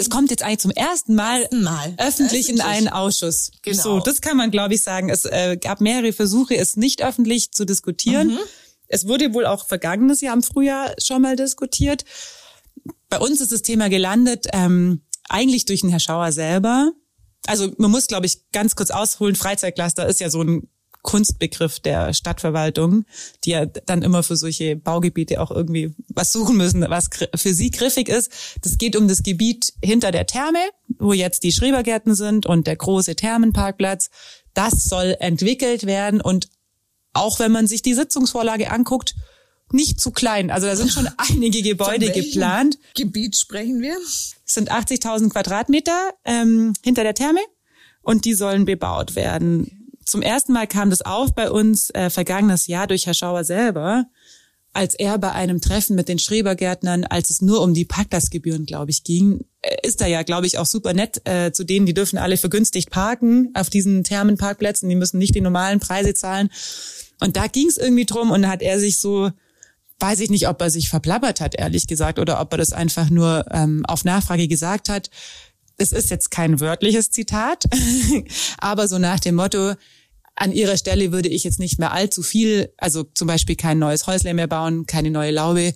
es 0.00 0.10
kommt 0.10 0.30
jetzt 0.30 0.44
eigentlich 0.44 0.60
zum 0.60 0.70
ersten 0.70 1.16
Mal, 1.16 1.48
Mal. 1.50 1.94
öffentlich, 1.98 1.98
öffentlich, 1.98 2.48
in 2.50 2.60
einen 2.60 2.86
Ausschuss. 2.86 3.50
Genau. 3.62 3.82
So, 3.82 3.98
das 3.98 4.20
kann 4.20 4.36
man, 4.36 4.52
glaube 4.52 4.74
ich, 4.74 4.82
sagen. 4.84 5.10
Es 5.10 5.24
äh, 5.24 5.56
gab 5.60 5.80
mehrere 5.80 6.12
Versuche, 6.12 6.56
es 6.56 6.76
nicht 6.76 7.02
öffentlich 7.02 7.50
zu 7.50 7.64
diskutieren. 7.64 8.28
Mhm. 8.28 8.38
Es 8.86 9.08
wurde 9.08 9.34
wohl 9.34 9.44
auch 9.44 9.66
vergangenes 9.66 10.20
Jahr 10.20 10.34
im 10.34 10.44
Frühjahr 10.44 10.94
schon 11.02 11.20
mal 11.22 11.34
diskutiert. 11.34 12.04
Bei 13.08 13.18
uns 13.18 13.40
ist 13.40 13.50
das 13.50 13.62
Thema 13.62 13.88
gelandet, 13.88 14.46
ähm, 14.52 15.02
eigentlich 15.28 15.64
durch 15.64 15.82
den 15.82 15.90
Herr 15.90 16.00
Schauer 16.00 16.32
selber. 16.32 16.92
Also 17.46 17.72
man 17.78 17.90
muss, 17.90 18.06
glaube 18.06 18.26
ich, 18.26 18.50
ganz 18.52 18.76
kurz 18.76 18.90
ausholen. 18.90 19.34
Freizeitcluster 19.36 20.06
ist 20.06 20.20
ja 20.20 20.30
so 20.30 20.42
ein 20.42 20.68
Kunstbegriff 21.02 21.80
der 21.80 22.12
Stadtverwaltung, 22.12 23.04
die 23.44 23.50
ja 23.50 23.66
dann 23.66 24.02
immer 24.02 24.22
für 24.22 24.36
solche 24.36 24.76
Baugebiete 24.76 25.40
auch 25.40 25.50
irgendwie 25.50 25.94
was 26.08 26.32
suchen 26.32 26.56
müssen, 26.56 26.84
was 26.88 27.08
für 27.34 27.54
sie 27.54 27.70
griffig 27.70 28.08
ist. 28.08 28.30
Das 28.62 28.78
geht 28.78 28.96
um 28.96 29.08
das 29.08 29.22
Gebiet 29.22 29.72
hinter 29.82 30.10
der 30.10 30.26
Therme, 30.26 30.58
wo 30.98 31.12
jetzt 31.12 31.44
die 31.44 31.52
Schrebergärten 31.52 32.14
sind 32.14 32.46
und 32.46 32.66
der 32.66 32.76
große 32.76 33.16
Thermenparkplatz. 33.16 34.10
Das 34.54 34.84
soll 34.84 35.16
entwickelt 35.20 35.86
werden 35.86 36.20
und 36.20 36.48
auch 37.14 37.38
wenn 37.38 37.52
man 37.52 37.66
sich 37.66 37.82
die 37.82 37.94
Sitzungsvorlage 37.94 38.70
anguckt, 38.70 39.14
nicht 39.72 40.00
zu 40.00 40.10
klein. 40.10 40.50
Also 40.50 40.66
da 40.66 40.76
sind 40.76 40.90
schon 40.90 41.08
einige 41.16 41.62
Gebäude 41.62 42.10
geplant. 42.10 42.78
Gebiet 42.94 43.36
sprechen 43.36 43.80
wir? 43.80 43.96
Es 43.98 44.36
sind 44.46 44.70
80.000 44.70 45.30
Quadratmeter 45.30 46.10
ähm, 46.24 46.72
hinter 46.82 47.02
der 47.02 47.14
Therme 47.14 47.40
und 48.02 48.24
die 48.24 48.34
sollen 48.34 48.64
bebaut 48.64 49.16
werden 49.16 49.78
zum 50.08 50.22
ersten 50.22 50.52
Mal 50.52 50.66
kam 50.66 50.90
das 50.90 51.02
auf 51.02 51.34
bei 51.34 51.50
uns 51.50 51.90
äh, 51.90 52.10
vergangenes 52.10 52.66
Jahr 52.66 52.86
durch 52.86 53.06
Herr 53.06 53.14
Schauer 53.14 53.44
selber, 53.44 54.06
als 54.72 54.94
er 54.94 55.18
bei 55.18 55.32
einem 55.32 55.60
Treffen 55.60 55.96
mit 55.96 56.08
den 56.08 56.18
Schrebergärtnern, 56.18 57.04
als 57.04 57.30
es 57.30 57.42
nur 57.42 57.62
um 57.62 57.74
die 57.74 57.84
Parkplatzgebühren, 57.84 58.64
glaube 58.64 58.90
ich, 58.90 59.04
ging, 59.04 59.44
äh, 59.60 59.76
ist 59.86 60.00
er 60.00 60.06
ja, 60.06 60.22
glaube 60.22 60.46
ich, 60.46 60.58
auch 60.58 60.66
super 60.66 60.94
nett 60.94 61.20
äh, 61.24 61.52
zu 61.52 61.64
denen, 61.64 61.86
die 61.86 61.94
dürfen 61.94 62.18
alle 62.18 62.36
vergünstigt 62.36 62.90
parken 62.90 63.50
auf 63.54 63.70
diesen 63.70 64.04
Thermenparkplätzen, 64.04 64.88
die 64.88 64.96
müssen 64.96 65.18
nicht 65.18 65.34
die 65.34 65.40
normalen 65.40 65.80
Preise 65.80 66.14
zahlen. 66.14 66.50
Und 67.20 67.36
da 67.36 67.46
ging 67.46 67.68
es 67.68 67.76
irgendwie 67.76 68.06
drum 68.06 68.30
und 68.30 68.48
hat 68.48 68.62
er 68.62 68.78
sich 68.78 69.00
so, 69.00 69.30
weiß 70.00 70.20
ich 70.20 70.30
nicht, 70.30 70.48
ob 70.48 70.60
er 70.60 70.70
sich 70.70 70.88
verplappert 70.88 71.40
hat, 71.40 71.54
ehrlich 71.56 71.86
gesagt, 71.86 72.18
oder 72.18 72.40
ob 72.40 72.52
er 72.52 72.58
das 72.58 72.72
einfach 72.72 73.10
nur 73.10 73.46
ähm, 73.50 73.84
auf 73.86 74.04
Nachfrage 74.04 74.48
gesagt 74.48 74.88
hat. 74.88 75.10
Es 75.76 75.92
ist 75.92 76.10
jetzt 76.10 76.30
kein 76.30 76.60
wörtliches 76.60 77.10
Zitat, 77.10 77.64
aber 78.58 78.88
so 78.88 78.98
nach 78.98 79.20
dem 79.20 79.36
Motto, 79.36 79.74
an 80.34 80.52
ihrer 80.52 80.76
Stelle 80.76 81.12
würde 81.12 81.28
ich 81.28 81.44
jetzt 81.44 81.58
nicht 81.58 81.78
mehr 81.78 81.92
allzu 81.92 82.22
viel, 82.22 82.72
also 82.76 83.02
zum 83.02 83.26
Beispiel 83.26 83.56
kein 83.56 83.78
neues 83.78 84.06
Häusle 84.06 84.34
mehr 84.34 84.46
bauen, 84.46 84.86
keine 84.86 85.10
neue 85.10 85.32
Laube, 85.32 85.74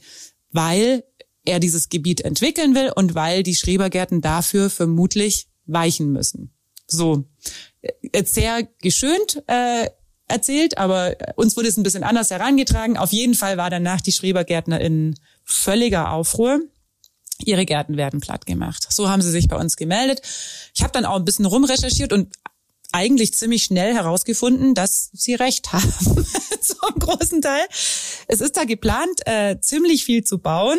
weil 0.50 1.05
er 1.45 1.59
dieses 1.59 1.88
Gebiet 1.88 2.21
entwickeln 2.21 2.75
will 2.75 2.93
und 2.95 3.14
weil 3.14 3.43
die 3.43 3.57
Schrebergärten 3.57 4.21
dafür 4.21 4.71
vermutlich 4.71 5.49
weichen 5.67 6.12
müssen. 6.12 6.55
So, 6.87 7.25
jetzt 8.14 8.35
sehr 8.35 8.69
geschönt 8.81 9.43
äh, 9.47 9.88
erzählt, 10.33 10.79
aber 10.79 11.17
uns 11.37 11.57
wurde 11.57 11.69
es 11.69 11.77
ein 11.77 11.83
bisschen 11.83 12.03
anders 12.03 12.31
herangetragen. 12.31 12.97
Auf 12.97 13.12
jeden 13.12 13.35
Fall 13.35 13.57
war 13.57 13.71
danach 13.71 14.01
die 14.01 14.12
Schrebergärtner 14.12 14.81
in 14.81 15.15
völliger 15.45 16.12
Aufruhr. 16.12 16.61
Ihre 17.45 17.67
Gärten 17.67 17.97
werden 17.97 18.21
platt 18.21 18.47
gemacht. 18.47 18.87
So 18.91 19.09
haben 19.09 19.23
sie 19.23 19.31
sich 19.31 19.49
bei 19.49 19.57
uns 19.57 19.77
gemeldet. 19.77 20.23
Ich 20.75 20.83
habe 20.83 20.93
dann 20.93 21.05
auch 21.05 21.17
ein 21.17 21.25
bisschen 21.25 21.45
rumrecherchiert 21.45 22.12
und 22.12 22.33
eigentlich 22.93 23.35
ziemlich 23.35 23.65
schnell 23.65 23.95
herausgefunden, 23.95 24.75
dass 24.75 25.11
sie 25.12 25.35
recht 25.35 25.73
haben. 25.73 25.93
Zum 26.61 26.99
großen 26.99 27.41
Teil. 27.41 27.65
Es 28.29 28.41
ist 28.41 28.57
da 28.57 28.65
geplant, 28.65 29.21
äh, 29.27 29.59
ziemlich 29.61 30.05
viel 30.05 30.25
zu 30.25 30.39
bauen. 30.39 30.79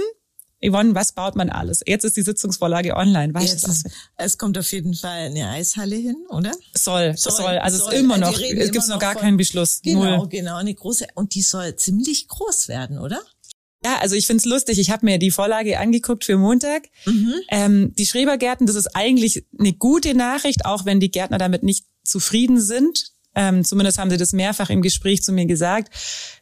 Yvonne, 0.64 0.96
was 0.96 1.12
baut 1.12 1.36
man 1.36 1.50
alles? 1.50 1.82
Jetzt 1.86 2.06
ist 2.06 2.16
die 2.16 2.22
Sitzungsvorlage 2.22 2.96
online. 2.96 3.34
Weißt 3.34 3.64
du 3.64 3.72
es? 3.72 3.84
Es 4.16 4.38
kommt 4.38 4.58
auf 4.58 4.72
jeden 4.72 4.94
Fall 4.94 5.28
eine 5.28 5.50
Eishalle 5.50 5.96
hin, 5.96 6.16
oder? 6.30 6.52
Soll, 6.74 7.18
soll. 7.18 7.34
soll. 7.34 7.58
Also 7.58 7.78
soll. 7.80 7.88
es 7.90 7.94
ist 7.94 8.00
immer 8.00 8.18
noch, 8.18 8.40
es 8.40 8.72
gibt 8.72 8.88
noch 8.88 9.00
gar 9.00 9.14
von, 9.14 9.22
keinen 9.22 9.38
Beschluss. 9.38 9.82
Genau, 9.84 10.18
Null. 10.18 10.28
genau, 10.30 10.56
eine 10.56 10.74
große. 10.74 11.08
Und 11.16 11.36
die 11.36 11.42
soll 11.42 11.76
ziemlich 11.76 12.28
groß 12.28 12.70
werden, 12.70 12.98
oder? 12.98 13.22
Ja, 13.86 13.98
also 14.00 14.16
ich 14.16 14.28
find's 14.28 14.46
lustig. 14.46 14.80
Ich 14.80 14.90
habe 14.90 15.06
mir 15.06 15.20
die 15.20 15.32
Vorlage 15.32 15.78
angeguckt 15.78 16.24
für 16.24 16.38
Montag. 16.38 16.84
Mhm. 17.06 17.34
Ähm, 17.50 17.96
die 17.98 18.06
Schrebergärten, 18.06 18.66
das 18.66 18.78
ist 18.78 18.96
eigentlich 18.96 19.46
eine 19.60 19.74
gute 19.74 20.14
Nachricht, 20.14 20.66
auch 20.66 20.86
wenn 20.86 21.02
die 21.02 21.12
Gärtner 21.12 21.38
damit 21.38 21.64
nicht 21.64 21.86
zufrieden 22.04 22.62
sind. 22.62 23.13
Ähm, 23.36 23.64
zumindest 23.64 23.98
haben 23.98 24.10
sie 24.10 24.18
das 24.18 24.34
mehrfach 24.34 24.70
im 24.70 24.82
Gespräch 24.82 25.24
zu 25.24 25.32
mir 25.32 25.46
gesagt. 25.46 25.94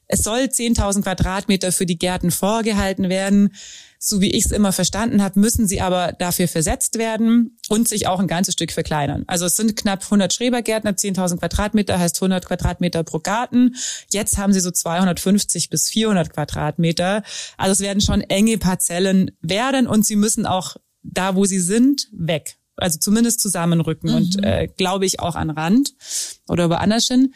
Es 0.07 0.24
soll 0.24 0.41
10.000 0.41 1.03
Quadratmeter 1.03 1.71
für 1.71 1.86
die 1.86 1.98
Gärten 1.98 2.31
vorgehalten 2.31 3.07
werden. 3.07 3.53
So 3.98 4.19
wie 4.19 4.31
ich 4.31 4.45
es 4.45 4.51
immer 4.51 4.74
verstanden 4.74 5.21
habe, 5.24 5.39
müssen 5.39 5.67
sie 5.67 5.79
aber 5.79 6.12
dafür 6.12 6.48
versetzt 6.48 6.98
werden 6.98 7.57
und 7.69 7.88
sich 7.88 8.07
auch 8.07 8.19
ein 8.19 8.27
ganzes 8.27 8.55
Stück 8.55 8.71
verkleinern. 8.71 9.24
Also 9.27 9.45
es 9.45 9.55
sind 9.55 9.77
knapp 9.77 10.03
100 10.03 10.33
Schrebergärtner, 10.33 10.91
10.000 10.91 11.38
Quadratmeter 11.38 12.00
heißt 12.00 12.17
100 12.17 12.45
Quadratmeter 12.45 13.03
pro 13.03 13.19
Garten. 13.19 13.75
Jetzt 14.10 14.38
haben 14.38 14.51
sie 14.51 14.60
so 14.60 14.71
250 14.71 15.69
bis 15.69 15.88
400 15.89 16.33
Quadratmeter. 16.33 17.24
Also 17.57 17.74
es 17.74 17.79
werden 17.79 18.01
schon 18.01 18.21
enge 18.21 18.57
Parzellen 18.57 19.31
werden 19.41 19.88
und 19.88 20.05
sie 20.05 20.15
müssen 20.15 20.45
auch 20.45 20.75
da, 21.03 21.36
wo 21.36 21.45
sie 21.45 21.60
sind, 21.60 22.10
weg 22.12 22.57
also 22.82 23.00
zumindest 23.00 23.40
zusammenrücken 23.40 24.10
mhm. 24.10 24.16
und 24.16 24.44
äh, 24.44 24.68
glaube 24.76 25.06
ich 25.06 25.20
auch 25.20 25.36
an 25.36 25.50
Rand 25.50 25.94
oder 26.48 26.70
woanders 26.70 27.08
hin. 27.08 27.34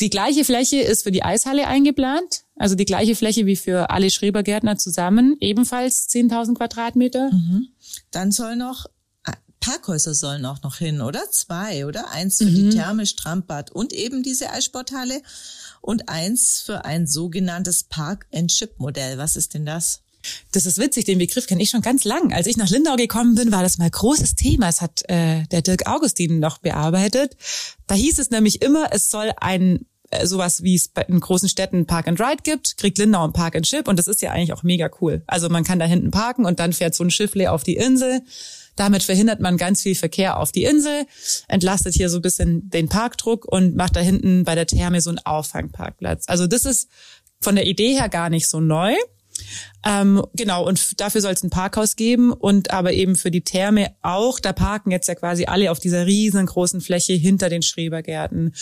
Die 0.00 0.10
gleiche 0.10 0.44
Fläche 0.44 0.80
ist 0.80 1.04
für 1.04 1.12
die 1.12 1.22
Eishalle 1.22 1.66
eingeplant, 1.68 2.44
also 2.56 2.74
die 2.74 2.84
gleiche 2.84 3.14
Fläche 3.14 3.46
wie 3.46 3.56
für 3.56 3.90
alle 3.90 4.10
Schrebergärtner 4.10 4.76
zusammen, 4.76 5.36
ebenfalls 5.40 6.08
10.000 6.08 6.54
Quadratmeter. 6.54 7.30
Mhm. 7.30 7.68
Dann 8.10 8.32
soll 8.32 8.56
noch 8.56 8.86
äh, 9.24 9.32
Parkhäuser 9.60 10.14
sollen 10.14 10.44
auch 10.44 10.62
noch 10.62 10.76
hin, 10.76 11.00
oder? 11.00 11.22
Zwei, 11.30 11.86
oder? 11.86 12.10
Eins 12.10 12.38
für 12.38 12.46
mhm. 12.46 12.54
die 12.54 12.70
Therme, 12.70 13.06
Strandbad 13.06 13.70
und 13.70 13.92
eben 13.92 14.22
diese 14.22 14.50
Eissporthalle 14.50 15.22
und 15.80 16.08
eins 16.08 16.62
für 16.64 16.84
ein 16.84 17.06
sogenanntes 17.06 17.84
Park-and-Ship-Modell. 17.84 19.18
Was 19.18 19.36
ist 19.36 19.54
denn 19.54 19.66
das? 19.66 20.02
Das 20.52 20.66
ist 20.66 20.78
witzig, 20.78 21.04
den 21.04 21.18
Begriff 21.18 21.46
kenne 21.46 21.62
ich 21.62 21.70
schon 21.70 21.82
ganz 21.82 22.04
lang. 22.04 22.32
Als 22.32 22.46
ich 22.46 22.56
nach 22.56 22.70
Lindau 22.70 22.96
gekommen 22.96 23.34
bin, 23.34 23.52
war 23.52 23.62
das 23.62 23.78
mal 23.78 23.90
großes 23.90 24.34
Thema. 24.34 24.68
Es 24.68 24.80
hat 24.80 25.02
äh, 25.08 25.44
der 25.50 25.62
Dirk 25.62 25.86
Augustin 25.86 26.38
noch 26.38 26.58
bearbeitet. 26.58 27.36
Da 27.86 27.94
hieß 27.94 28.18
es 28.18 28.30
nämlich 28.30 28.62
immer, 28.62 28.88
es 28.92 29.10
soll 29.10 29.32
ein 29.40 29.86
äh, 30.12 30.26
sowas, 30.26 30.62
wie 30.62 30.74
es 30.74 30.90
in 31.08 31.20
großen 31.20 31.48
Städten 31.48 31.86
Park 31.86 32.06
and 32.06 32.20
Ride 32.20 32.42
gibt, 32.42 32.76
kriegt 32.76 32.98
Lindau 32.98 33.24
ein 33.24 33.32
Park 33.32 33.56
and 33.56 33.66
Ship 33.66 33.88
und 33.88 33.98
das 33.98 34.08
ist 34.08 34.20
ja 34.20 34.30
eigentlich 34.30 34.52
auch 34.52 34.62
mega 34.62 34.90
cool. 35.00 35.22
Also 35.26 35.48
man 35.48 35.64
kann 35.64 35.78
da 35.78 35.86
hinten 35.86 36.10
parken 36.10 36.44
und 36.44 36.60
dann 36.60 36.72
fährt 36.74 36.94
so 36.94 37.02
ein 37.02 37.10
Schiffle 37.10 37.50
auf 37.50 37.62
die 37.64 37.76
Insel. 37.76 38.20
Damit 38.76 39.02
verhindert 39.02 39.40
man 39.40 39.56
ganz 39.56 39.82
viel 39.82 39.94
Verkehr 39.94 40.38
auf 40.38 40.52
die 40.52 40.64
Insel, 40.64 41.06
entlastet 41.48 41.94
hier 41.94 42.08
so 42.08 42.18
ein 42.18 42.22
bisschen 42.22 42.70
den 42.70 42.88
Parkdruck 42.88 43.44
und 43.46 43.76
macht 43.76 43.96
da 43.96 44.00
hinten 44.00 44.44
bei 44.44 44.54
der 44.54 44.66
Therme 44.66 45.00
so 45.00 45.10
einen 45.10 45.18
Auffangparkplatz. 45.18 46.24
Also 46.26 46.46
das 46.46 46.64
ist 46.64 46.88
von 47.40 47.54
der 47.54 47.66
Idee 47.66 47.94
her 47.94 48.08
gar 48.08 48.30
nicht 48.30 48.48
so 48.48 48.60
neu. 48.60 48.94
Ähm, 49.84 50.24
genau, 50.34 50.66
und 50.66 51.00
dafür 51.00 51.20
soll 51.20 51.32
es 51.32 51.42
ein 51.42 51.50
Parkhaus 51.50 51.96
geben 51.96 52.32
und 52.32 52.70
aber 52.70 52.92
eben 52.92 53.16
für 53.16 53.30
die 53.30 53.42
Therme 53.42 53.94
auch. 54.02 54.38
Da 54.38 54.52
parken 54.52 54.90
jetzt 54.90 55.08
ja 55.08 55.14
quasi 55.14 55.46
alle 55.46 55.70
auf 55.70 55.78
dieser 55.78 56.06
riesengroßen 56.06 56.80
Fläche 56.80 57.14
hinter 57.14 57.48
den 57.48 57.62
Schrebergärten. 57.62 58.54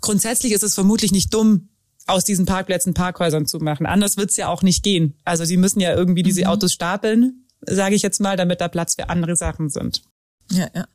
Grundsätzlich 0.00 0.52
ist 0.52 0.62
es 0.62 0.74
vermutlich 0.74 1.12
nicht 1.12 1.32
dumm, 1.32 1.68
aus 2.06 2.24
diesen 2.24 2.46
Parkplätzen 2.46 2.94
Parkhäusern 2.94 3.46
zu 3.46 3.58
machen. 3.58 3.86
Anders 3.86 4.16
wird's 4.16 4.36
ja 4.36 4.48
auch 4.48 4.62
nicht 4.62 4.82
gehen. 4.82 5.14
Also 5.24 5.44
sie 5.44 5.56
müssen 5.56 5.80
ja 5.80 5.94
irgendwie 5.94 6.22
diese 6.22 6.42
mhm. 6.42 6.46
Autos 6.48 6.72
stapeln, 6.72 7.46
sage 7.60 7.94
ich 7.94 8.02
jetzt 8.02 8.20
mal, 8.20 8.36
damit 8.36 8.60
da 8.60 8.68
Platz 8.68 8.96
für 8.96 9.08
andere 9.08 9.36
Sachen 9.36 9.68
sind. 9.68 10.02
Ja, 10.50 10.68
ja. 10.74 10.86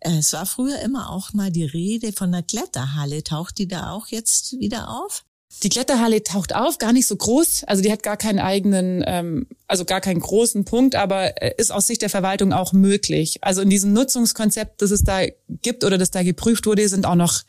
Es 0.00 0.34
war 0.34 0.44
früher 0.44 0.80
immer 0.80 1.10
auch 1.10 1.32
mal 1.32 1.50
die 1.50 1.64
Rede 1.64 2.12
von 2.12 2.30
der 2.30 2.42
Kletterhalle. 2.42 3.24
Taucht 3.24 3.56
die 3.58 3.68
da 3.68 3.90
auch 3.90 4.08
jetzt 4.08 4.52
wieder 4.58 4.90
auf? 4.90 5.24
Die 5.62 5.68
Kletterhalle 5.68 6.22
taucht 6.22 6.54
auf, 6.54 6.78
gar 6.78 6.92
nicht 6.92 7.06
so 7.06 7.16
groß. 7.16 7.64
Also 7.64 7.82
die 7.82 7.90
hat 7.90 8.02
gar 8.02 8.16
keinen 8.16 8.38
eigenen, 8.38 9.02
ähm, 9.06 9.46
also 9.66 9.84
gar 9.84 10.00
keinen 10.00 10.20
großen 10.20 10.64
Punkt, 10.64 10.94
aber 10.94 11.40
äh, 11.42 11.54
ist 11.56 11.72
aus 11.72 11.86
Sicht 11.86 12.02
der 12.02 12.10
Verwaltung 12.10 12.52
auch 12.52 12.72
möglich. 12.72 13.38
Also 13.40 13.62
in 13.62 13.70
diesem 13.70 13.92
Nutzungskonzept, 13.92 14.82
das 14.82 14.90
es 14.90 15.04
da 15.04 15.22
gibt 15.48 15.84
oder 15.84 15.96
das 15.96 16.10
da 16.10 16.22
geprüft 16.22 16.66
wurde, 16.66 16.88
sind 16.88 17.06
auch 17.06 17.14
noch 17.14 17.42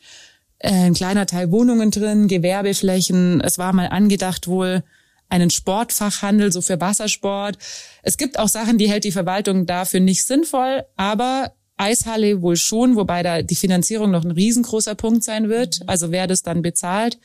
äh, 0.58 0.70
ein 0.70 0.94
kleiner 0.94 1.26
Teil 1.26 1.50
Wohnungen 1.50 1.90
drin, 1.90 2.28
Gewerbeflächen. 2.28 3.40
Es 3.40 3.58
war 3.58 3.72
mal 3.72 3.88
angedacht 3.88 4.48
wohl 4.48 4.82
einen 5.28 5.50
Sportfachhandel, 5.50 6.52
so 6.52 6.60
für 6.60 6.80
Wassersport. 6.80 7.58
Es 8.02 8.16
gibt 8.16 8.38
auch 8.38 8.48
Sachen, 8.48 8.78
die 8.78 8.88
hält 8.88 9.04
die 9.04 9.12
Verwaltung 9.12 9.66
dafür 9.66 10.00
nicht 10.00 10.24
sinnvoll, 10.24 10.84
aber 10.96 11.52
Eishalle 11.76 12.40
wohl 12.40 12.56
schon, 12.56 12.96
wobei 12.96 13.22
da 13.22 13.42
die 13.42 13.56
Finanzierung 13.56 14.10
noch 14.10 14.24
ein 14.24 14.30
riesengroßer 14.30 14.94
Punkt 14.94 15.24
sein 15.24 15.48
wird. 15.48 15.80
Also 15.86 16.10
wer 16.10 16.26
das 16.26 16.42
dann 16.42 16.62
bezahlt 16.62 17.18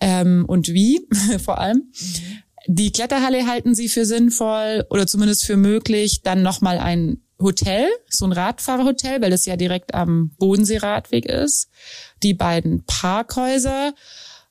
ähm, 0.00 0.44
und 0.46 0.68
wie 0.68 1.06
vor 1.44 1.58
allem. 1.58 1.92
Die 2.66 2.92
Kletterhalle 2.92 3.46
halten 3.46 3.74
sie 3.74 3.88
für 3.88 4.04
sinnvoll 4.04 4.86
oder 4.90 5.06
zumindest 5.06 5.46
für 5.46 5.56
möglich. 5.56 6.22
Dann 6.22 6.42
nochmal 6.42 6.78
ein 6.78 7.22
Hotel, 7.40 7.88
so 8.08 8.26
ein 8.26 8.32
Radfahrerhotel, 8.32 9.22
weil 9.22 9.30
das 9.30 9.46
ja 9.46 9.56
direkt 9.56 9.94
am 9.94 10.30
Bodenseeradweg 10.38 11.26
ist. 11.26 11.68
Die 12.22 12.34
beiden 12.34 12.84
Parkhäuser. 12.84 13.94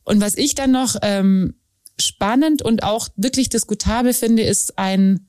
Und 0.04 0.22
was 0.22 0.36
ich 0.36 0.56
dann 0.56 0.72
noch 0.72 0.96
ähm, 1.02 1.56
spannend 2.00 2.62
und 2.62 2.84
auch 2.84 3.10
wirklich 3.16 3.50
diskutabel 3.50 4.14
finde, 4.14 4.44
ist 4.44 4.78
ein 4.80 5.28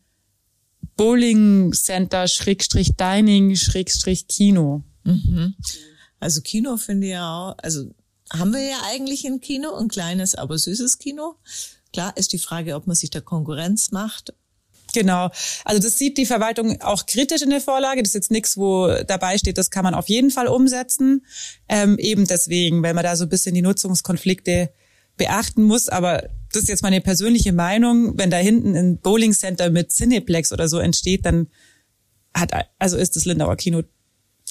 Bowling 0.97 1.73
Center 1.73 2.29
Schrägstrich 2.29 2.97
Dining 2.97 3.57
Schrägstrich 3.57 4.27
Kino. 4.27 4.85
Mhm. 5.05 5.55
Also 6.19 6.43
Kino 6.43 6.77
finde 6.77 7.07
ich 7.07 7.13
ja 7.13 7.29
auch, 7.29 7.55
also 7.59 7.91
haben 8.33 8.53
wir 8.53 8.63
ja 8.63 8.79
eigentlich 8.91 9.27
ein 9.27 9.41
Kino, 9.41 9.75
ein 9.75 9.89
kleines, 9.89 10.35
aber 10.35 10.59
süßes 10.59 10.99
Kino. 10.99 11.37
Klar 11.93 12.17
ist 12.17 12.33
die 12.33 12.39
Frage, 12.39 12.77
ob 12.77 12.87
man 12.87 12.97
sich 12.97 13.11
da 13.11 13.21
Konkurrenz 13.21 13.91
macht. 13.91 14.33
Genau. 14.93 15.31
Also 15.65 15.81
das 15.83 15.99
sieht 15.99 16.19
die 16.19 16.27
Verwaltung 16.27 16.81
auch 16.81 17.07
kritisch 17.07 17.43
in 17.43 17.51
der 17.51 17.61
Vorlage. 17.61 18.03
Das 18.03 18.11
ist 18.11 18.15
jetzt 18.15 18.31
nichts, 18.31 18.57
wo 18.57 18.89
dabei 19.07 19.39
steht, 19.39 19.59
das 19.59 19.71
kann 19.71 19.85
man 19.85 19.95
auf 19.95 20.09
jeden 20.09 20.31
Fall 20.31 20.49
umsetzen. 20.49 21.25
Ähm, 21.69 21.99
eben 21.99 22.27
deswegen, 22.27 22.83
weil 22.83 22.95
man 22.95 23.05
da 23.05 23.17
so 23.17 23.25
ein 23.25 23.29
bisschen 23.29 23.55
die 23.55 23.63
Nutzungskonflikte 23.63 24.73
beachten 25.17 25.63
muss. 25.63 25.89
Aber 25.89 26.29
das 26.53 26.63
ist 26.63 26.69
jetzt 26.69 26.83
meine 26.83 27.01
persönliche 27.01 27.53
Meinung. 27.53 28.19
Wenn 28.19 28.31
da 28.31 28.39
hinten 28.39 28.77
ein 28.77 28.99
Bowling 28.99 29.33
Center 29.33 29.71
mit 29.71 29.93
Cineplex 29.93 30.53
oder 30.53 30.69
so 30.69 30.79
entsteht, 30.79 31.25
dann 31.25 31.49
hat, 32.35 32.53
also 32.79 32.97
ist 32.97 33.17
das 33.17 33.25
Lindauer 33.25 33.57
Kino, 33.57 33.83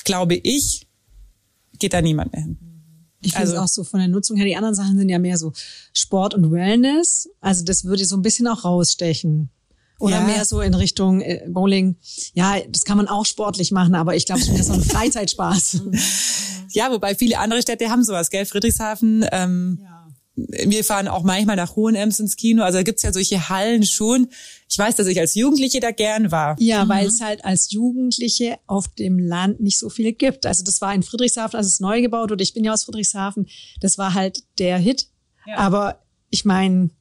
glaube 0.04 0.36
ich, 0.36 0.88
geht 1.80 1.94
da 1.94 2.02
niemand 2.02 2.34
mehr 2.34 2.44
hin. 2.44 2.69
Ich 3.22 3.34
finde 3.34 3.48
also, 3.48 3.54
es 3.56 3.60
auch 3.60 3.68
so 3.68 3.84
von 3.84 4.00
der 4.00 4.08
Nutzung 4.08 4.38
her. 4.38 4.46
Die 4.46 4.56
anderen 4.56 4.76
Sachen 4.76 4.98
sind 4.98 5.10
ja 5.10 5.20
mehr 5.20 5.38
so 5.38 5.52
Sport 5.94 6.34
und 6.34 6.52
Wellness. 6.52 7.30
Also 7.42 7.64
das 7.64 7.86
würde 7.86 8.06
so 8.06 8.16
ein 8.16 8.22
bisschen 8.22 8.48
auch 8.48 8.64
rausstechen. 8.64 9.50
Oder 10.00 10.22
ja. 10.22 10.24
mehr 10.24 10.46
so 10.46 10.62
in 10.62 10.74
Richtung 10.74 11.20
äh, 11.20 11.46
Bowling. 11.50 11.98
Ja, 12.34 12.56
das 12.70 12.86
kann 12.86 12.96
man 12.96 13.10
auch 13.10 13.26
sportlich 13.26 13.72
machen, 13.72 13.96
aber 13.96 14.16
ich 14.16 14.26
glaube, 14.26 14.42
es 14.42 14.48
ist 14.48 14.68
so 14.68 14.74
ein 14.74 14.82
Freizeitspaß. 14.84 15.82
ja, 16.70 16.90
wobei 16.92 17.16
viele 17.16 17.38
andere 17.40 17.62
Städte 17.62 17.90
haben 17.90 18.06
sowas, 18.06 18.30
gell? 18.30 18.46
Friedrichshafen. 18.46 19.26
Ähm, 19.32 19.80
ja 19.82 19.99
wir 20.48 20.84
fahren 20.84 21.08
auch 21.08 21.24
manchmal 21.24 21.56
nach 21.56 21.76
Hohenems 21.76 22.20
ins 22.20 22.36
Kino. 22.36 22.64
Also 22.64 22.78
da 22.78 22.84
gibt's 22.84 23.04
ja 23.04 23.12
solche 23.12 23.50
Hallen 23.50 23.84
schon. 23.84 24.30
Ich 24.70 24.78
weiß, 24.78 24.96
dass 24.96 25.08
ich 25.08 25.20
als 25.20 25.36
Jugendliche 25.36 25.80
da 25.80 25.92
gern 25.92 26.32
war. 26.32 26.56
Ja, 26.60 26.86
mhm. 26.86 26.90
weil 26.90 27.08
es 27.08 27.22
halt 27.22 27.44
als 27.44 27.72
Jugendliche 27.72 28.58
auf 28.68 28.88
dem 28.88 29.20
Land 29.20 29.60
nicht 29.60 29.80
so 29.80 29.90
viel 29.90 30.14
gibt. 30.14 30.46
Also 30.46 30.64
das 30.64 30.82
war 30.82 30.94
in 30.94 31.04
Friedrichshafen, 31.04 31.58
als 31.58 31.68
es 31.68 31.80
neu 31.80 32.02
gebaut 32.02 32.30
wurde. 32.30 32.44
Ich 32.44 32.54
bin 32.54 32.64
ja 32.64 32.74
aus 32.74 32.84
Friedrichshafen. 32.84 33.48
Das 33.82 33.98
war 33.98 34.14
halt 34.14 34.44
der 34.60 34.78
Hit. 34.78 35.08
Ja. 35.46 35.58
Aber 35.58 36.00
ich 36.30 36.46
meine, 36.46 36.92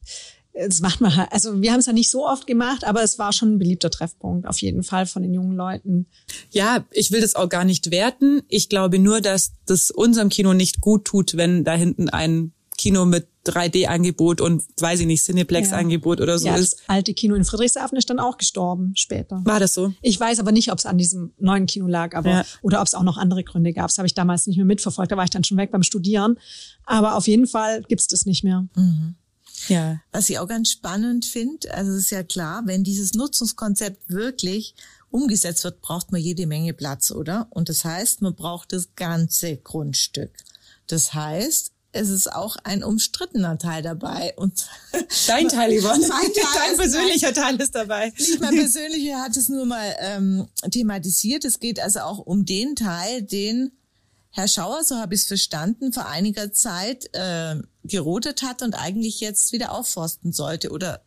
das 0.67 0.81
macht 0.81 1.01
man 1.01 1.15
halt, 1.15 1.33
also 1.33 1.63
wir 1.63 1.73
haben 1.73 1.81
es 1.81 1.87
ja 1.87 1.93
nicht 1.93 2.11
so 2.11 2.27
oft 2.27 2.47
gemacht, 2.47 2.85
aber 2.85 3.03
es 3.03 3.19
war 3.19 3.33
schon 3.33 3.55
ein 3.55 3.59
beliebter 3.59 3.91
Treffpunkt, 3.91 4.47
auf 4.47 4.61
jeden 4.61 4.83
Fall 4.83 5.07
von 5.07 5.23
den 5.23 5.35
jungen 5.35 5.57
Leuten. 5.57 6.07
Ja, 6.51 6.85
ich 6.91 7.13
will 7.13 7.21
das 7.21 7.37
auch 7.37 7.49
gar 7.49 7.65
nicht 7.65 7.91
werten. 7.91 8.43
Ich 8.49 8.69
glaube 8.69 8.99
nur, 8.99 9.21
dass 9.21 9.53
das 9.67 9.91
unserem 9.91 10.29
Kino 10.29 10.55
nicht 10.55 10.81
gut 10.81 11.05
tut, 11.05 11.37
wenn 11.37 11.65
da 11.65 11.75
hinten 11.75 12.09
ein 12.09 12.53
Kino 12.79 13.05
mit 13.05 13.27
3D-Angebot 13.45 14.41
und 14.41 14.63
weiß 14.81 15.01
ich 15.01 15.07
nicht, 15.07 15.25
Cineplex-Angebot 15.25 16.19
ja. 16.19 16.23
oder 16.23 16.39
so 16.39 16.47
ja, 16.47 16.57
ist. 16.57 16.75
Das 16.75 16.89
alte 16.89 17.13
Kino 17.13 17.35
in 17.35 17.45
Friedrichshafen 17.45 17.99
ist 17.99 18.09
dann 18.09 18.21
auch 18.21 18.39
gestorben 18.39 18.93
später. 18.95 19.43
War 19.45 19.61
das 19.61 19.75
so? 19.75 19.93
Ich 20.01 20.19
weiß 20.19 20.39
aber 20.39 20.53
nicht, 20.53 20.71
ob 20.71 20.79
es 20.79 20.87
an 20.87 20.97
diesem 20.97 21.33
neuen 21.39 21.67
Kino 21.67 21.87
lag, 21.87 22.15
aber 22.15 22.31
ja. 22.31 22.45
oder 22.63 22.81
ob 22.81 22.87
es 22.87 22.95
auch 22.95 23.03
noch 23.03 23.19
andere 23.19 23.45
Gründe 23.45 23.73
gab. 23.73 23.89
Das 23.89 23.99
habe 23.99 24.07
ich 24.07 24.15
damals 24.15 24.47
nicht 24.47 24.57
mehr 24.57 24.67
mitverfolgt. 24.67 25.13
Da 25.13 25.17
war 25.17 25.25
ich 25.25 25.31
dann 25.31 25.45
schon 25.45 25.59
weg 25.59 25.71
beim 25.71 25.83
Studieren. 25.83 26.39
Aber 26.85 27.17
auf 27.17 27.27
jeden 27.27 27.47
Fall 27.47 27.83
gibt's 27.83 28.07
das 28.07 28.25
nicht 28.25 28.45
mehr. 28.45 28.67
Mhm. 28.77 29.17
Ja. 29.67 30.01
Was 30.13 30.31
ich 30.31 30.39
auch 30.39 30.47
ganz 30.47 30.71
spannend 30.71 31.25
finde, 31.25 31.75
also 31.75 31.91
es 31.91 32.05
ist 32.05 32.11
ja 32.11 32.23
klar, 32.23 32.63
wenn 32.67 32.85
dieses 32.85 33.15
Nutzungskonzept 33.15 34.09
wirklich 34.09 34.75
umgesetzt 35.11 35.65
wird, 35.65 35.81
braucht 35.81 36.13
man 36.13 36.21
jede 36.21 36.47
Menge 36.47 36.75
Platz, 36.75 37.11
oder? 37.11 37.49
Und 37.51 37.69
das 37.69 37.85
heißt, 37.85 38.23
man 38.23 38.35
braucht 38.35 38.73
das 38.73 38.95
ganze 38.95 39.57
Grundstück. 39.57 40.31
Das 40.87 41.15
heißt, 41.15 41.73
es 41.93 42.11
ist 42.11 42.33
auch 42.33 42.57
ein 42.65 42.85
umstrittener 42.85 43.59
Teil 43.59 43.83
dabei. 43.83 44.35
Und 44.37 44.67
Dein 45.27 45.49
Teil, 45.49 45.81
Yvonne. 45.81 46.07
Mein 46.09 46.33
Teil 46.33 46.45
Dein 46.55 46.77
persönlicher 46.77 47.33
Teil 47.33 47.61
ist 47.61 47.75
dabei. 47.75 48.13
Nicht 48.17 48.41
mein 48.41 48.55
persönlicher 48.57 49.21
hat 49.21 49.37
es 49.37 49.49
nur 49.49 49.65
mal 49.65 49.97
ähm, 50.01 50.49
thematisiert. 50.71 51.45
Es 51.45 51.61
geht 51.61 51.81
also 51.81 52.01
auch 52.01 52.19
um 52.19 52.45
den 52.45 52.77
Teil, 52.77 53.23
den 53.23 53.73
Herr 54.31 54.49
Schauer, 54.49 54.85
so 54.85 54.97
habe 54.97 55.15
ich 55.15 55.23
es 55.23 55.27
verstanden, 55.27 55.93
vor 55.93 56.07
einiger 56.07 56.53
Zeit 56.53 57.09
äh, 57.15 57.57
gerodet 57.85 58.43
hat 58.43 58.63
und 58.63 58.75
eigentlich 58.75 59.21
jetzt 59.21 59.53
wieder 59.53 59.73
aufforsten 59.73 60.33
sollte. 60.33 60.71
Oder 60.71 61.03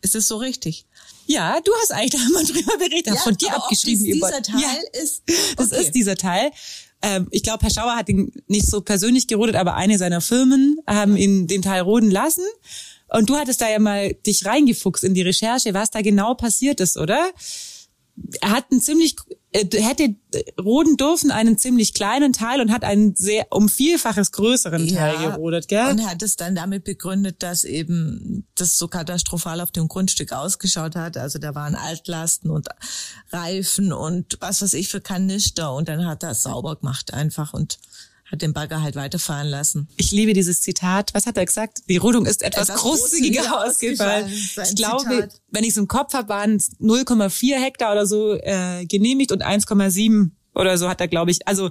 ist 0.00 0.14
es 0.14 0.28
so 0.28 0.36
richtig? 0.36 0.86
Ja, 1.26 1.60
du 1.60 1.72
hast 1.82 1.92
eigentlich 1.92 2.22
da 2.22 2.28
mal 2.30 2.44
drüber 2.44 2.78
berichtet, 2.78 3.14
ja, 3.14 3.20
von 3.20 3.36
dir 3.36 3.54
abgeschrieben. 3.54 4.04
Dieser 4.04 4.42
Teil 4.42 4.60
ja, 4.60 5.02
ist. 5.02 5.22
Okay. 5.28 5.54
Das 5.56 5.72
ist 5.72 5.92
dieser 5.92 6.16
Teil. 6.16 6.52
Ähm, 7.02 7.28
ich 7.30 7.42
glaube, 7.42 7.62
Herr 7.62 7.70
Schauer 7.70 7.96
hat 7.96 8.08
ihn 8.08 8.32
nicht 8.46 8.66
so 8.66 8.80
persönlich 8.80 9.26
gerodet, 9.26 9.56
aber 9.56 9.74
eine 9.74 9.98
seiner 9.98 10.20
Firmen 10.20 10.78
haben 10.86 11.16
ihn 11.16 11.46
den 11.46 11.62
Teil 11.62 11.82
roden 11.82 12.10
lassen. 12.10 12.44
Und 13.08 13.28
du 13.28 13.36
hattest 13.36 13.60
da 13.60 13.68
ja 13.68 13.78
mal 13.78 14.14
dich 14.26 14.46
reingefuchst 14.46 15.02
in 15.04 15.14
die 15.14 15.22
Recherche, 15.22 15.74
was 15.74 15.90
da 15.90 16.00
genau 16.00 16.34
passiert 16.34 16.80
ist, 16.80 16.96
oder? 16.96 17.30
Er 18.40 18.50
hat 18.50 18.66
einen 18.70 18.80
ziemlich 18.80 19.16
äh, 19.52 19.66
hätte 19.80 20.14
roden 20.62 20.96
dürfen 20.96 21.32
einen 21.32 21.58
ziemlich 21.58 21.92
kleinen 21.92 22.32
Teil 22.32 22.60
und 22.60 22.70
hat 22.70 22.84
einen 22.84 23.16
sehr 23.16 23.46
um 23.50 23.68
vielfaches 23.68 24.30
größeren 24.30 24.86
Teil 24.86 25.14
ja, 25.14 25.30
gerodet, 25.30 25.66
gell? 25.66 25.90
Und 25.90 26.06
hat 26.06 26.22
es 26.22 26.36
dann 26.36 26.54
damit 26.54 26.84
begründet, 26.84 27.42
dass 27.42 27.64
eben 27.64 28.46
das 28.54 28.78
so 28.78 28.86
katastrophal 28.86 29.60
auf 29.60 29.72
dem 29.72 29.88
Grundstück 29.88 30.32
ausgeschaut 30.32 30.94
hat. 30.94 31.16
Also 31.16 31.40
da 31.40 31.54
waren 31.56 31.74
Altlasten 31.74 32.50
und 32.50 32.68
Reifen 33.32 33.92
und 33.92 34.36
was 34.40 34.62
weiß 34.62 34.74
ich 34.74 34.88
für 34.88 35.00
Kanister 35.00 35.74
und 35.74 35.88
dann 35.88 36.06
hat 36.06 36.22
er 36.22 36.30
es 36.30 36.42
sauber 36.42 36.76
gemacht 36.76 37.12
einfach 37.12 37.52
und 37.52 37.78
hat 38.30 38.42
den 38.42 38.52
Bagger 38.52 38.82
halt 38.82 38.94
weiterfahren 38.96 39.48
lassen. 39.48 39.88
Ich 39.96 40.12
liebe 40.12 40.32
dieses 40.32 40.60
Zitat. 40.60 41.12
Was 41.14 41.26
hat 41.26 41.36
er 41.36 41.44
gesagt? 41.44 41.80
Die 41.88 41.96
Rodung 41.96 42.26
ist 42.26 42.42
etwas, 42.42 42.68
etwas 42.68 42.82
großzügiger 42.82 43.66
ausgefallen. 43.66 44.28
Ich 44.28 44.76
glaube, 44.76 45.04
Zitat. 45.04 45.40
wenn 45.48 45.64
ich 45.64 45.70
es 45.70 45.76
im 45.76 45.88
Kopf 45.88 46.14
habe, 46.14 46.28
waren 46.28 46.56
es 46.56 46.70
0,4 46.78 47.54
Hektar 47.56 47.92
oder 47.92 48.06
so 48.06 48.34
äh, 48.34 48.86
genehmigt 48.86 49.32
und 49.32 49.44
1,7 49.44 50.30
oder 50.54 50.78
so 50.78 50.88
hat 50.88 51.00
er, 51.00 51.08
glaube 51.08 51.30
ich, 51.30 51.46
also 51.48 51.70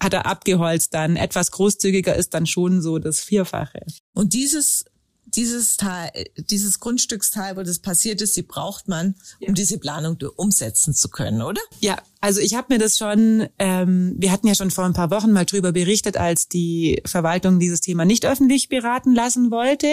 hat 0.00 0.12
er 0.12 0.26
abgeholzt 0.26 0.94
dann. 0.94 1.16
Etwas 1.16 1.50
großzügiger 1.50 2.14
ist 2.14 2.34
dann 2.34 2.46
schon 2.46 2.82
so 2.82 2.98
das 2.98 3.20
Vierfache. 3.20 3.80
Und 4.12 4.32
dieses 4.32 4.84
dieses 5.26 5.76
Teil, 5.76 6.10
dieses 6.36 6.80
Grundstücksteil, 6.80 7.56
wo 7.56 7.62
das 7.62 7.78
passiert 7.78 8.22
ist, 8.22 8.36
die 8.36 8.42
braucht 8.42 8.88
man, 8.88 9.14
um 9.40 9.54
diese 9.54 9.78
Planung 9.78 10.18
umsetzen 10.36 10.94
zu 10.94 11.08
können, 11.08 11.42
oder? 11.42 11.60
Ja, 11.80 11.98
also 12.20 12.40
ich 12.40 12.54
habe 12.54 12.74
mir 12.74 12.78
das 12.78 12.96
schon, 12.96 13.48
ähm, 13.58 14.14
wir 14.16 14.32
hatten 14.32 14.46
ja 14.46 14.54
schon 14.54 14.70
vor 14.70 14.84
ein 14.84 14.92
paar 14.92 15.10
Wochen 15.10 15.32
mal 15.32 15.44
drüber 15.44 15.72
berichtet, 15.72 16.16
als 16.16 16.48
die 16.48 17.02
Verwaltung 17.04 17.58
dieses 17.58 17.80
Thema 17.80 18.04
nicht 18.04 18.24
öffentlich 18.24 18.68
beraten 18.68 19.14
lassen 19.14 19.50
wollte. 19.50 19.88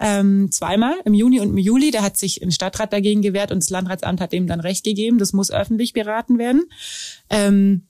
Ähm, 0.00 0.50
zweimal 0.52 0.94
im 1.04 1.14
Juni 1.14 1.40
und 1.40 1.50
im 1.50 1.58
Juli. 1.58 1.90
Da 1.90 2.02
hat 2.02 2.16
sich 2.16 2.42
ein 2.42 2.52
Stadtrat 2.52 2.92
dagegen 2.92 3.20
gewehrt 3.20 3.50
und 3.50 3.62
das 3.62 3.70
Landratsamt 3.70 4.20
hat 4.20 4.32
dem 4.32 4.46
dann 4.46 4.60
Recht 4.60 4.84
gegeben. 4.84 5.18
Das 5.18 5.32
muss 5.32 5.50
öffentlich 5.50 5.92
beraten 5.92 6.38
werden. 6.38 6.64
Ähm, 7.30 7.82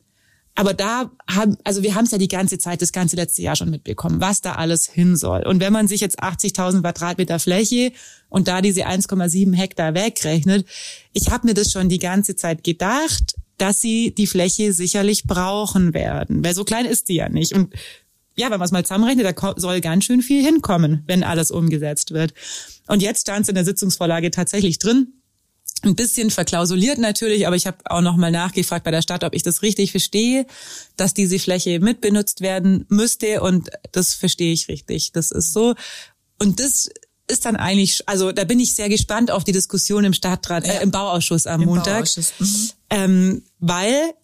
aber 0.59 0.75
da 0.75 1.13
haben, 1.31 1.57
also 1.63 1.85
wir 1.85 1.95
haben 1.95 2.07
es 2.07 2.11
ja 2.11 2.19
die 2.19 2.27
ganze 2.27 2.59
Zeit, 2.59 2.83
das 2.83 2.91
ganze 2.91 3.15
letzte 3.15 3.43
Jahr 3.43 3.55
schon 3.55 3.71
mitbekommen, 3.71 4.21
was 4.21 4.41
da 4.41 4.55
alles 4.55 4.87
hin 4.87 5.15
soll. 5.15 5.47
Und 5.47 5.61
wenn 5.61 5.73
man 5.73 5.87
sich 5.87 6.01
jetzt 6.01 6.21
80.000 6.21 6.81
Quadratmeter 6.81 7.39
Fläche 7.39 7.93
und 8.29 8.49
da 8.49 8.61
diese 8.61 8.85
1,7 8.85 9.55
Hektar 9.55 9.95
wegrechnet, 9.95 10.67
ich 11.13 11.31
habe 11.31 11.47
mir 11.47 11.55
das 11.55 11.71
schon 11.71 11.89
die 11.89 12.01
ganze 12.01 12.35
Zeit 12.35 12.65
gedacht, 12.65 13.37
dass 13.57 13.81
sie 13.81 14.13
die 14.13 14.27
Fläche 14.27 14.73
sicherlich 14.73 15.29
brauchen 15.29 15.95
werden, 15.95 16.45
weil 16.45 16.55
so 16.55 16.65
klein 16.65 16.87
ist 16.87 17.09
die 17.09 17.15
ja 17.15 17.29
nicht. 17.29 17.53
Und 17.53 17.73
ja, 18.35 18.51
wenn 18.51 18.59
man 18.59 18.67
es 18.67 18.73
mal 18.73 18.85
zusammenrechnet, 18.85 19.27
da 19.27 19.55
soll 19.57 19.81
ganz 19.81 20.07
schön 20.07 20.23
viel 20.23 20.45
hinkommen, 20.45 21.05
wenn 21.07 21.23
alles 21.23 21.53
umgesetzt 21.53 22.11
wird. 22.11 22.35
Und 22.89 23.01
jetzt 23.01 23.21
stand 23.21 23.43
es 23.43 23.49
in 23.49 23.55
der 23.55 23.65
Sitzungsvorlage 23.65 24.33
tatsächlich 24.33 24.81
drin, 24.81 25.18
ein 25.85 25.97
bisschen 25.97 26.31
verklausuliert 26.31 26.99
natürlich, 26.99 27.47
aber 27.47 27.57
ich 27.57 27.67
habe 27.67 27.79
auch 27.85 28.01
noch 28.01 28.17
mal 28.17 28.31
nachgefragt 28.31 28.85
bei 28.85 28.91
der 28.91 29.03
Stadt, 29.03 29.25
ob 29.25 29.35
ich 29.35 29.43
das 29.43 29.63
richtig 29.63 29.91
verstehe, 29.91 30.47
dass 30.97 31.15
diese 31.15 31.39
Fläche 31.39 31.81
mitbenutzt 31.81 32.41
werden 32.41 32.85
müsste 32.89 33.43
und 33.43 33.71
das 33.93 34.15
verstehe 34.15 34.53
ich 34.53 34.69
richtig. 34.69 35.13
Das 35.13 35.31
ist 35.31 35.53
so 35.53 35.75
und 36.39 36.61
das 36.61 36.89
ist 37.29 37.45
dann 37.45 37.57
eigentlich, 37.57 38.09
also 38.09 38.33
da 38.33 38.45
bin 38.45 38.59
ich 38.59 38.75
sehr 38.75 38.89
gespannt 38.89 39.31
auf 39.31 39.45
die 39.45 39.53
Diskussion 39.53 40.05
im 40.05 40.15
Stadtrat, 40.15 40.65
äh, 40.65 40.83
im 40.83 40.91
Bauausschuss 40.91 41.47
am 41.47 41.63
Im 41.63 41.69
Montag, 41.69 42.09
mhm. 42.17 42.71
ähm, 42.91 43.43
weil 43.59 44.15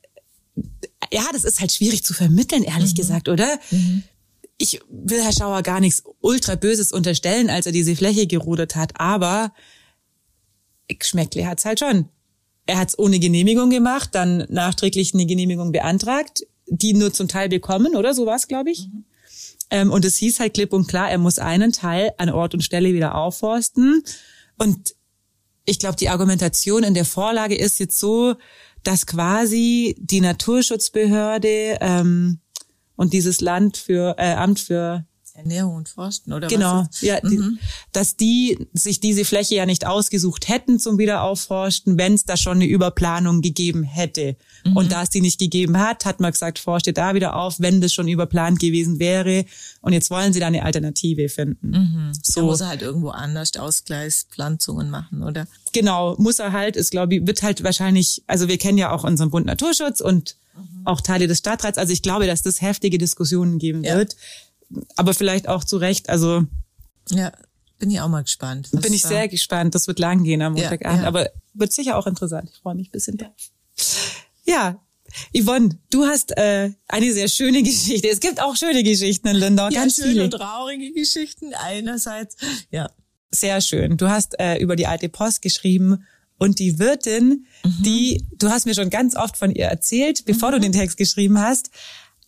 ja, 1.12 1.24
das 1.32 1.44
ist 1.44 1.60
halt 1.60 1.72
schwierig 1.72 2.04
zu 2.04 2.14
vermitteln, 2.14 2.62
ehrlich 2.62 2.92
mhm. 2.92 2.96
gesagt, 2.96 3.28
oder? 3.28 3.58
Mhm. 3.70 4.02
Ich 4.56 4.80
will 4.88 5.22
Herr 5.22 5.32
Schauer 5.32 5.62
gar 5.62 5.80
nichts 5.80 6.04
ultra 6.20 6.54
Böses 6.54 6.92
unterstellen, 6.92 7.50
als 7.50 7.66
er 7.66 7.72
diese 7.72 7.96
Fläche 7.96 8.26
gerudert 8.26 8.76
hat, 8.76 8.98
aber 9.00 9.52
Geschmäckle 10.88 11.46
hat's 11.46 11.64
halt 11.64 11.80
schon. 11.80 12.08
Er 12.66 12.78
hat's 12.78 12.98
ohne 12.98 13.18
Genehmigung 13.18 13.70
gemacht, 13.70 14.10
dann 14.12 14.46
nachträglich 14.48 15.12
eine 15.14 15.26
Genehmigung 15.26 15.72
beantragt, 15.72 16.46
die 16.66 16.94
nur 16.94 17.12
zum 17.12 17.28
Teil 17.28 17.48
bekommen, 17.48 17.94
oder? 17.94 18.14
So 18.14 18.26
war's, 18.26 18.48
glaube 18.48 18.70
ich. 18.70 18.88
Mhm. 18.88 19.04
Ähm, 19.70 19.90
und 19.90 20.04
es 20.04 20.16
hieß 20.16 20.40
halt 20.40 20.54
klipp 20.54 20.72
und 20.72 20.86
klar, 20.86 21.10
er 21.10 21.18
muss 21.18 21.38
einen 21.38 21.72
Teil 21.72 22.12
an 22.18 22.30
Ort 22.30 22.54
und 22.54 22.62
Stelle 22.62 22.92
wieder 22.92 23.14
aufforsten. 23.14 24.02
Und 24.58 24.94
ich 25.64 25.78
glaube, 25.78 25.96
die 25.96 26.10
Argumentation 26.10 26.84
in 26.84 26.94
der 26.94 27.04
Vorlage 27.04 27.56
ist 27.56 27.78
jetzt 27.80 27.98
so, 27.98 28.36
dass 28.82 29.06
quasi 29.06 29.96
die 29.98 30.20
Naturschutzbehörde 30.20 31.78
ähm, 31.80 32.40
und 32.96 33.12
dieses 33.12 33.40
Land 33.40 33.76
für 33.76 34.14
äh, 34.18 34.34
Amt 34.34 34.60
für 34.60 35.06
Ernährung 35.36 35.74
und 35.74 35.88
Forsten 35.88 36.32
oder 36.32 36.46
genau, 36.46 36.86
was? 36.88 37.00
Genau, 37.00 37.12
ja, 37.12 37.20
mhm. 37.22 37.58
dass 37.90 38.16
die 38.16 38.68
sich 38.72 39.00
diese 39.00 39.24
Fläche 39.24 39.56
ja 39.56 39.66
nicht 39.66 39.84
ausgesucht 39.84 40.48
hätten 40.48 40.78
zum 40.78 40.96
Wiederaufforsten, 40.96 41.98
wenn 41.98 42.14
es 42.14 42.24
da 42.24 42.36
schon 42.36 42.58
eine 42.58 42.66
Überplanung 42.66 43.42
gegeben 43.42 43.82
hätte. 43.82 44.36
Mhm. 44.64 44.76
Und 44.76 44.92
da 44.92 45.02
es 45.02 45.10
die 45.10 45.20
nicht 45.20 45.40
gegeben 45.40 45.80
hat, 45.80 46.04
hat 46.04 46.20
man 46.20 46.30
gesagt, 46.30 46.60
forscht 46.60 46.86
ihr 46.86 46.92
da 46.92 47.14
wieder 47.14 47.34
auf, 47.34 47.58
wenn 47.58 47.80
das 47.80 47.92
schon 47.92 48.06
überplant 48.06 48.60
gewesen 48.60 49.00
wäre. 49.00 49.44
Und 49.80 49.92
jetzt 49.92 50.08
wollen 50.08 50.32
sie 50.32 50.38
da 50.38 50.46
eine 50.46 50.62
Alternative 50.62 51.28
finden. 51.28 51.70
Mhm. 51.70 52.12
So 52.22 52.40
da 52.40 52.46
muss 52.46 52.60
er 52.60 52.68
halt 52.68 52.82
irgendwo 52.82 53.08
anders 53.08 53.56
Ausgleichspflanzungen 53.56 54.88
machen, 54.88 55.24
oder? 55.24 55.48
Genau, 55.72 56.14
muss 56.16 56.38
er 56.38 56.52
halt, 56.52 56.76
ist 56.76 56.92
glaube 56.92 57.16
ich, 57.16 57.26
wird 57.26 57.42
halt 57.42 57.64
wahrscheinlich, 57.64 58.22
also 58.28 58.46
wir 58.46 58.58
kennen 58.58 58.78
ja 58.78 58.92
auch 58.92 59.02
unseren 59.02 59.30
Bund 59.30 59.46
Naturschutz 59.46 60.00
und 60.00 60.36
mhm. 60.54 60.82
auch 60.84 61.00
Teile 61.00 61.26
des 61.26 61.38
Stadtrats. 61.38 61.76
Also 61.76 61.92
ich 61.92 62.02
glaube, 62.02 62.28
dass 62.28 62.42
das 62.42 62.60
heftige 62.60 62.98
Diskussionen 62.98 63.58
geben 63.58 63.82
ja. 63.82 63.96
wird 63.96 64.14
aber 64.96 65.14
vielleicht 65.14 65.48
auch 65.48 65.64
zu 65.64 65.76
Recht. 65.76 66.08
Also 66.08 66.44
ja, 67.10 67.32
bin 67.78 67.90
ich 67.90 68.00
auch 68.00 68.08
mal 68.08 68.22
gespannt. 68.22 68.70
Bin 68.72 68.92
ich 68.92 69.02
sehr 69.02 69.28
gespannt. 69.28 69.74
Das 69.74 69.86
wird 69.86 69.98
lang 69.98 70.24
gehen 70.24 70.42
am 70.42 70.54
Montagabend, 70.54 70.98
ja, 70.98 71.02
ja. 71.02 71.08
aber 71.08 71.30
wird 71.52 71.72
sicher 71.72 71.96
auch 71.96 72.06
interessant. 72.06 72.50
Ich 72.52 72.60
freue 72.60 72.74
mich 72.74 72.88
ein 72.88 72.92
bisschen 72.92 73.16
drauf. 73.18 73.32
Ja, 74.44 74.80
Yvonne, 75.32 75.78
du 75.90 76.04
hast 76.06 76.36
äh, 76.36 76.70
eine 76.88 77.12
sehr 77.12 77.28
schöne 77.28 77.62
Geschichte. 77.62 78.08
Es 78.08 78.20
gibt 78.20 78.40
auch 78.40 78.56
schöne 78.56 78.82
Geschichten 78.82 79.28
in 79.28 79.36
Lindau, 79.36 79.68
ja, 79.68 79.80
ganz 79.80 79.96
schöne 79.96 80.08
viele. 80.08 80.24
und 80.24 80.30
traurige 80.30 80.92
Geschichten 80.92 81.54
einerseits. 81.54 82.36
Ja. 82.70 82.90
Sehr 83.30 83.60
schön. 83.60 83.96
Du 83.96 84.08
hast 84.08 84.38
äh, 84.38 84.58
über 84.58 84.76
die 84.76 84.86
alte 84.86 85.08
Post 85.08 85.42
geschrieben 85.42 86.04
und 86.38 86.58
die 86.58 86.78
Wirtin, 86.78 87.46
mhm. 87.64 87.82
die, 87.82 88.26
du 88.38 88.48
hast 88.48 88.66
mir 88.66 88.74
schon 88.74 88.90
ganz 88.90 89.16
oft 89.16 89.36
von 89.36 89.50
ihr 89.50 89.66
erzählt, 89.66 90.24
bevor 90.24 90.50
mhm. 90.50 90.54
du 90.54 90.60
den 90.60 90.72
Text 90.72 90.96
geschrieben 90.96 91.40
hast, 91.40 91.70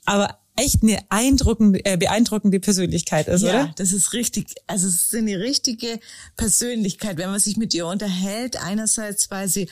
aber 0.05 0.39
echt 0.57 0.83
eine 0.83 0.99
beeindruckende, 1.09 1.85
äh, 1.85 1.97
beeindruckende 1.97 2.61
Persönlichkeit 2.61 3.29
ist, 3.29 3.43
ja, 3.43 3.49
oder? 3.49 3.59
Ja, 3.59 3.75
das 3.77 3.93
ist 3.93 4.13
richtig. 4.13 4.55
Also 4.67 4.89
es 4.89 5.07
ist 5.07 5.15
eine 5.15 5.39
richtige 5.39 6.01
Persönlichkeit, 6.37 7.19
wenn 7.19 7.31
man 7.31 7.41
sich 7.41 7.57
mit 7.57 7.75
ihr 7.75 7.87
unterhält. 7.87 8.57
Einerseits, 8.63 9.31
weil 9.31 9.49
sie 9.49 9.69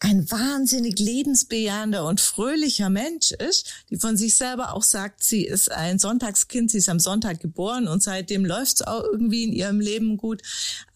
ein 0.00 0.30
wahnsinnig 0.30 0.98
lebensbejahender 0.98 2.04
und 2.04 2.20
fröhlicher 2.20 2.90
Mensch 2.90 3.30
ist, 3.32 3.72
die 3.88 3.96
von 3.96 4.16
sich 4.16 4.36
selber 4.36 4.74
auch 4.74 4.82
sagt, 4.82 5.24
sie 5.24 5.44
ist 5.44 5.70
ein 5.70 5.98
Sonntagskind, 5.98 6.70
sie 6.70 6.78
ist 6.78 6.90
am 6.90 7.00
Sonntag 7.00 7.40
geboren 7.40 7.88
und 7.88 8.02
seitdem 8.02 8.44
läuft 8.44 8.74
es 8.74 8.82
auch 8.82 9.02
irgendwie 9.02 9.44
in 9.44 9.52
ihrem 9.52 9.80
Leben 9.80 10.18
gut. 10.18 10.42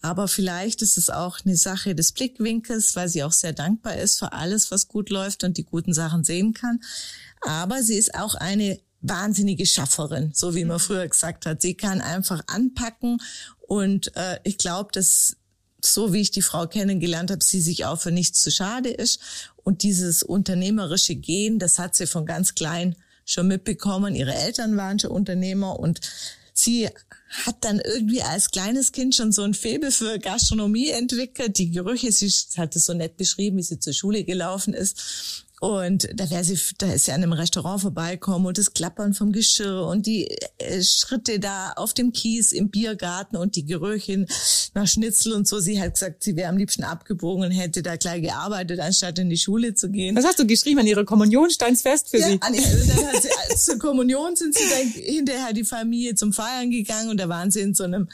Aber 0.01 0.27
vielleicht 0.27 0.81
ist 0.81 0.97
es 0.97 1.09
auch 1.09 1.39
eine 1.43 1.57
Sache 1.57 1.95
des 1.95 2.11
Blickwinkels, 2.11 2.95
weil 2.95 3.09
sie 3.09 3.23
auch 3.23 3.31
sehr 3.31 3.53
dankbar 3.53 3.97
ist 3.97 4.19
für 4.19 4.33
alles, 4.33 4.69
was 4.69 4.87
gut 4.87 5.09
läuft 5.09 5.43
und 5.43 5.57
die 5.57 5.65
guten 5.65 5.93
Sachen 5.93 6.23
sehen 6.23 6.53
kann. 6.53 6.79
Aber 7.41 7.81
sie 7.81 7.95
ist 7.95 8.13
auch 8.15 8.35
eine 8.35 8.79
wahnsinnige 9.01 9.65
Schafferin, 9.65 10.31
so 10.33 10.55
wie 10.55 10.65
man 10.65 10.79
früher 10.79 11.07
gesagt 11.07 11.45
hat. 11.45 11.61
Sie 11.61 11.75
kann 11.75 12.01
einfach 12.01 12.41
anpacken 12.47 13.21
und 13.59 14.15
äh, 14.15 14.39
ich 14.43 14.57
glaube, 14.57 14.91
dass 14.91 15.37
so 15.83 16.13
wie 16.13 16.21
ich 16.21 16.31
die 16.31 16.41
Frau 16.41 16.67
kennengelernt 16.67 17.31
habe, 17.31 17.43
sie 17.43 17.61
sich 17.61 17.85
auch 17.85 17.99
für 17.99 18.11
nichts 18.11 18.41
zu 18.41 18.51
schade 18.51 18.89
ist. 18.89 19.19
Und 19.63 19.83
dieses 19.83 20.23
unternehmerische 20.23 21.15
Gehen, 21.15 21.59
das 21.59 21.79
hat 21.79 21.95
sie 21.95 22.07
von 22.07 22.25
ganz 22.25 22.55
klein 22.55 22.95
schon 23.25 23.47
mitbekommen. 23.47 24.15
Ihre 24.15 24.33
Eltern 24.33 24.75
waren 24.77 24.99
schon 24.99 25.11
Unternehmer 25.11 25.79
und 25.79 26.01
sie 26.53 26.89
hat 27.45 27.63
dann 27.63 27.79
irgendwie 27.79 28.23
als 28.23 28.49
kleines 28.49 28.91
Kind 28.91 29.15
schon 29.15 29.31
so 29.31 29.43
ein 29.43 29.53
Faible 29.53 29.91
für 29.91 30.17
Gastronomie 30.19 30.89
entwickelt. 30.89 31.57
Die 31.57 31.71
Gerüche, 31.71 32.11
sie 32.11 32.29
hat 32.57 32.75
es 32.75 32.85
so 32.85 32.93
nett 32.93 33.17
beschrieben, 33.17 33.57
wie 33.57 33.63
sie 33.63 33.79
zur 33.79 33.93
Schule 33.93 34.23
gelaufen 34.23 34.73
ist. 34.73 35.45
Und 35.59 36.09
da 36.13 36.29
wäre 36.29 36.43
sie, 36.43 36.57
da 36.77 36.93
ist 36.93 37.05
sie 37.05 37.11
an 37.11 37.21
einem 37.21 37.33
Restaurant 37.33 37.81
vorbeikommen 37.81 38.45
und 38.45 38.57
das 38.57 38.73
Klappern 38.73 39.13
vom 39.13 39.31
Geschirr 39.31 39.85
und 39.85 40.05
die 40.05 40.27
äh, 40.57 40.81
Schritte 40.81 41.39
da 41.39 41.73
auf 41.75 41.93
dem 41.93 42.13
Kies 42.13 42.51
im 42.53 42.69
Biergarten 42.69 43.35
und 43.35 43.55
die 43.55 43.65
Gerüche 43.65 44.25
nach 44.73 44.87
Schnitzel 44.87 45.33
und 45.33 45.47
so. 45.47 45.59
Sie 45.59 45.81
hat 45.81 45.93
gesagt, 45.93 46.23
sie 46.23 46.35
wäre 46.35 46.49
am 46.49 46.57
liebsten 46.57 46.83
abgebogen 46.83 47.43
und 47.43 47.51
hätte 47.51 47.83
da 47.83 47.97
gleich 47.97 48.21
gearbeitet, 48.21 48.79
anstatt 48.79 49.19
in 49.19 49.29
die 49.29 49.37
Schule 49.37 49.73
zu 49.75 49.89
gehen. 49.89 50.15
Was 50.15 50.25
hast 50.25 50.39
du 50.39 50.47
geschrieben? 50.47 50.79
An 50.79 50.87
ihre 50.87 51.03
Kommunion 51.03 51.49
stand's 51.49 51.81
fest 51.81 52.09
für 52.09 52.19
ja, 52.19 52.27
sie? 52.27 52.41
An, 52.41 52.53
dann 52.53 53.07
hat 53.07 53.21
sie, 53.21 53.55
zur 53.57 53.79
Kommunion 53.79 54.35
sind 54.35 54.55
sie 54.55 54.63
dann 54.69 54.87
hinterher 54.87 55.51
die 55.53 55.65
Familie 55.65 56.15
zum 56.15 56.31
Feiern 56.31 56.71
gegangen 56.71 57.09
und 57.09 57.17
da 57.17 57.27
waren 57.27 57.51
sie 57.51 57.61
in 57.61 57.73
so 57.73 57.83
einem 57.83 58.07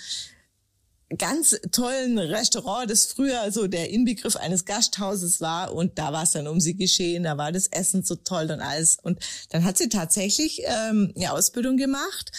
ganz 1.18 1.60
tollen 1.72 2.18
Restaurant, 2.18 2.89
das 2.89 3.06
früher 3.06 3.52
so 3.52 3.68
der 3.68 3.89
Inbegriff 3.89 4.36
eines 4.36 4.65
Gasthauses 4.65 5.39
war. 5.39 5.74
Und 5.74 6.00
da 6.00 6.12
war 6.12 6.24
es 6.24 6.32
dann 6.32 6.48
um 6.48 6.60
sie 6.60 6.76
geschehen, 6.76 7.24
da 7.24 7.38
war 7.38 7.52
das 7.52 7.68
Essen 7.68 8.04
so 8.04 8.15
toll 8.15 8.52
und 8.52 8.62
alles. 8.62 8.98
Und 9.02 9.20
dann 9.50 9.63
hat 9.63 9.78
sie 9.78 9.89
tatsächlich 9.89 10.62
ähm, 10.65 11.13
eine 11.15 11.32
Ausbildung 11.32 11.78
gemacht 11.78 12.32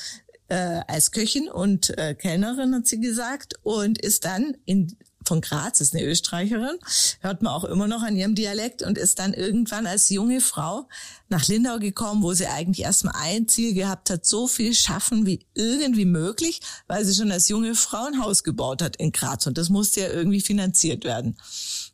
äh, 0.49 0.81
als 0.87 1.11
Köchin 1.11 1.49
und 1.49 1.97
äh, 1.99 2.15
Kellnerin 2.15 2.75
hat 2.75 2.87
sie 2.87 3.01
gesagt 3.01 3.55
und 3.63 3.99
ist 3.99 4.25
dann 4.25 4.57
in 4.65 4.97
von 5.27 5.41
Graz, 5.41 5.81
ist 5.81 5.95
eine 5.95 6.05
Österreicherin, 6.05 6.79
hört 7.21 7.43
man 7.43 7.53
auch 7.53 7.65
immer 7.65 7.87
noch 7.89 8.03
an 8.03 8.17
ihrem 8.17 8.35
Dialekt 8.35 8.83
und 8.83 8.99
ist 8.99 9.19
dann 9.19 9.35
irgendwann 9.35 9.87
als 9.87 10.09
junge 10.09 10.41
Frau 10.41 10.89
nach 11.29 11.49
Lindau 11.49 11.79
gekommen, 11.79 12.23
wo 12.23 12.33
sie 12.33 12.47
eigentlich 12.47 12.85
erstmal 12.85 13.15
ein 13.17 13.49
Ziel 13.49 13.75
gehabt 13.75 14.11
hat, 14.11 14.27
so 14.27 14.47
viel 14.47 14.75
schaffen 14.75 15.27
wie 15.27 15.47
irgendwie 15.55 16.05
möglich, 16.05 16.61
weil 16.87 17.05
sie 17.05 17.15
schon 17.15 17.33
als 17.33 17.49
junge 17.49 17.75
Frau 17.75 18.07
ein 18.07 18.23
Haus 18.23 18.45
gebaut 18.45 18.83
hat 18.83 18.97
in 18.97 19.13
Graz 19.13 19.47
und 19.47 19.59
das 19.59 19.69
musste 19.69 20.01
ja 20.01 20.09
irgendwie 20.09 20.41
finanziert 20.41 21.05
werden. 21.05 21.37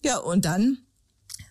Ja, 0.05 0.19
und 0.19 0.45
dann 0.45 0.79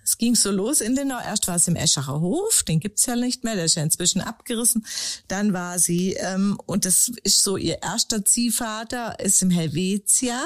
es 0.04 0.18
ging 0.18 0.36
so 0.36 0.52
los 0.52 0.82
in 0.82 0.96
Lindau. 0.96 1.20
Erst 1.20 1.48
war 1.48 1.56
es 1.56 1.68
im 1.68 1.76
Eschacher 1.76 2.20
Hof, 2.20 2.64
den 2.64 2.80
gibt's 2.80 3.06
ja 3.06 3.16
nicht 3.16 3.44
mehr, 3.44 3.56
der 3.56 3.66
ist 3.66 3.76
ja 3.76 3.84
inzwischen 3.84 4.22
abgerissen. 4.22 4.86
Dann 5.28 5.54
war 5.54 5.80
sie, 5.80 6.14
ähm, 6.14 6.60
und 6.66 6.86
das 6.86 7.12
ist 7.24 7.44
so 7.44 7.56
ihr 7.56 7.82
erster 7.82 8.26
Ziehvater, 8.26 9.20
ist 9.20 9.42
im 9.42 9.52
Helvetia 9.52 10.42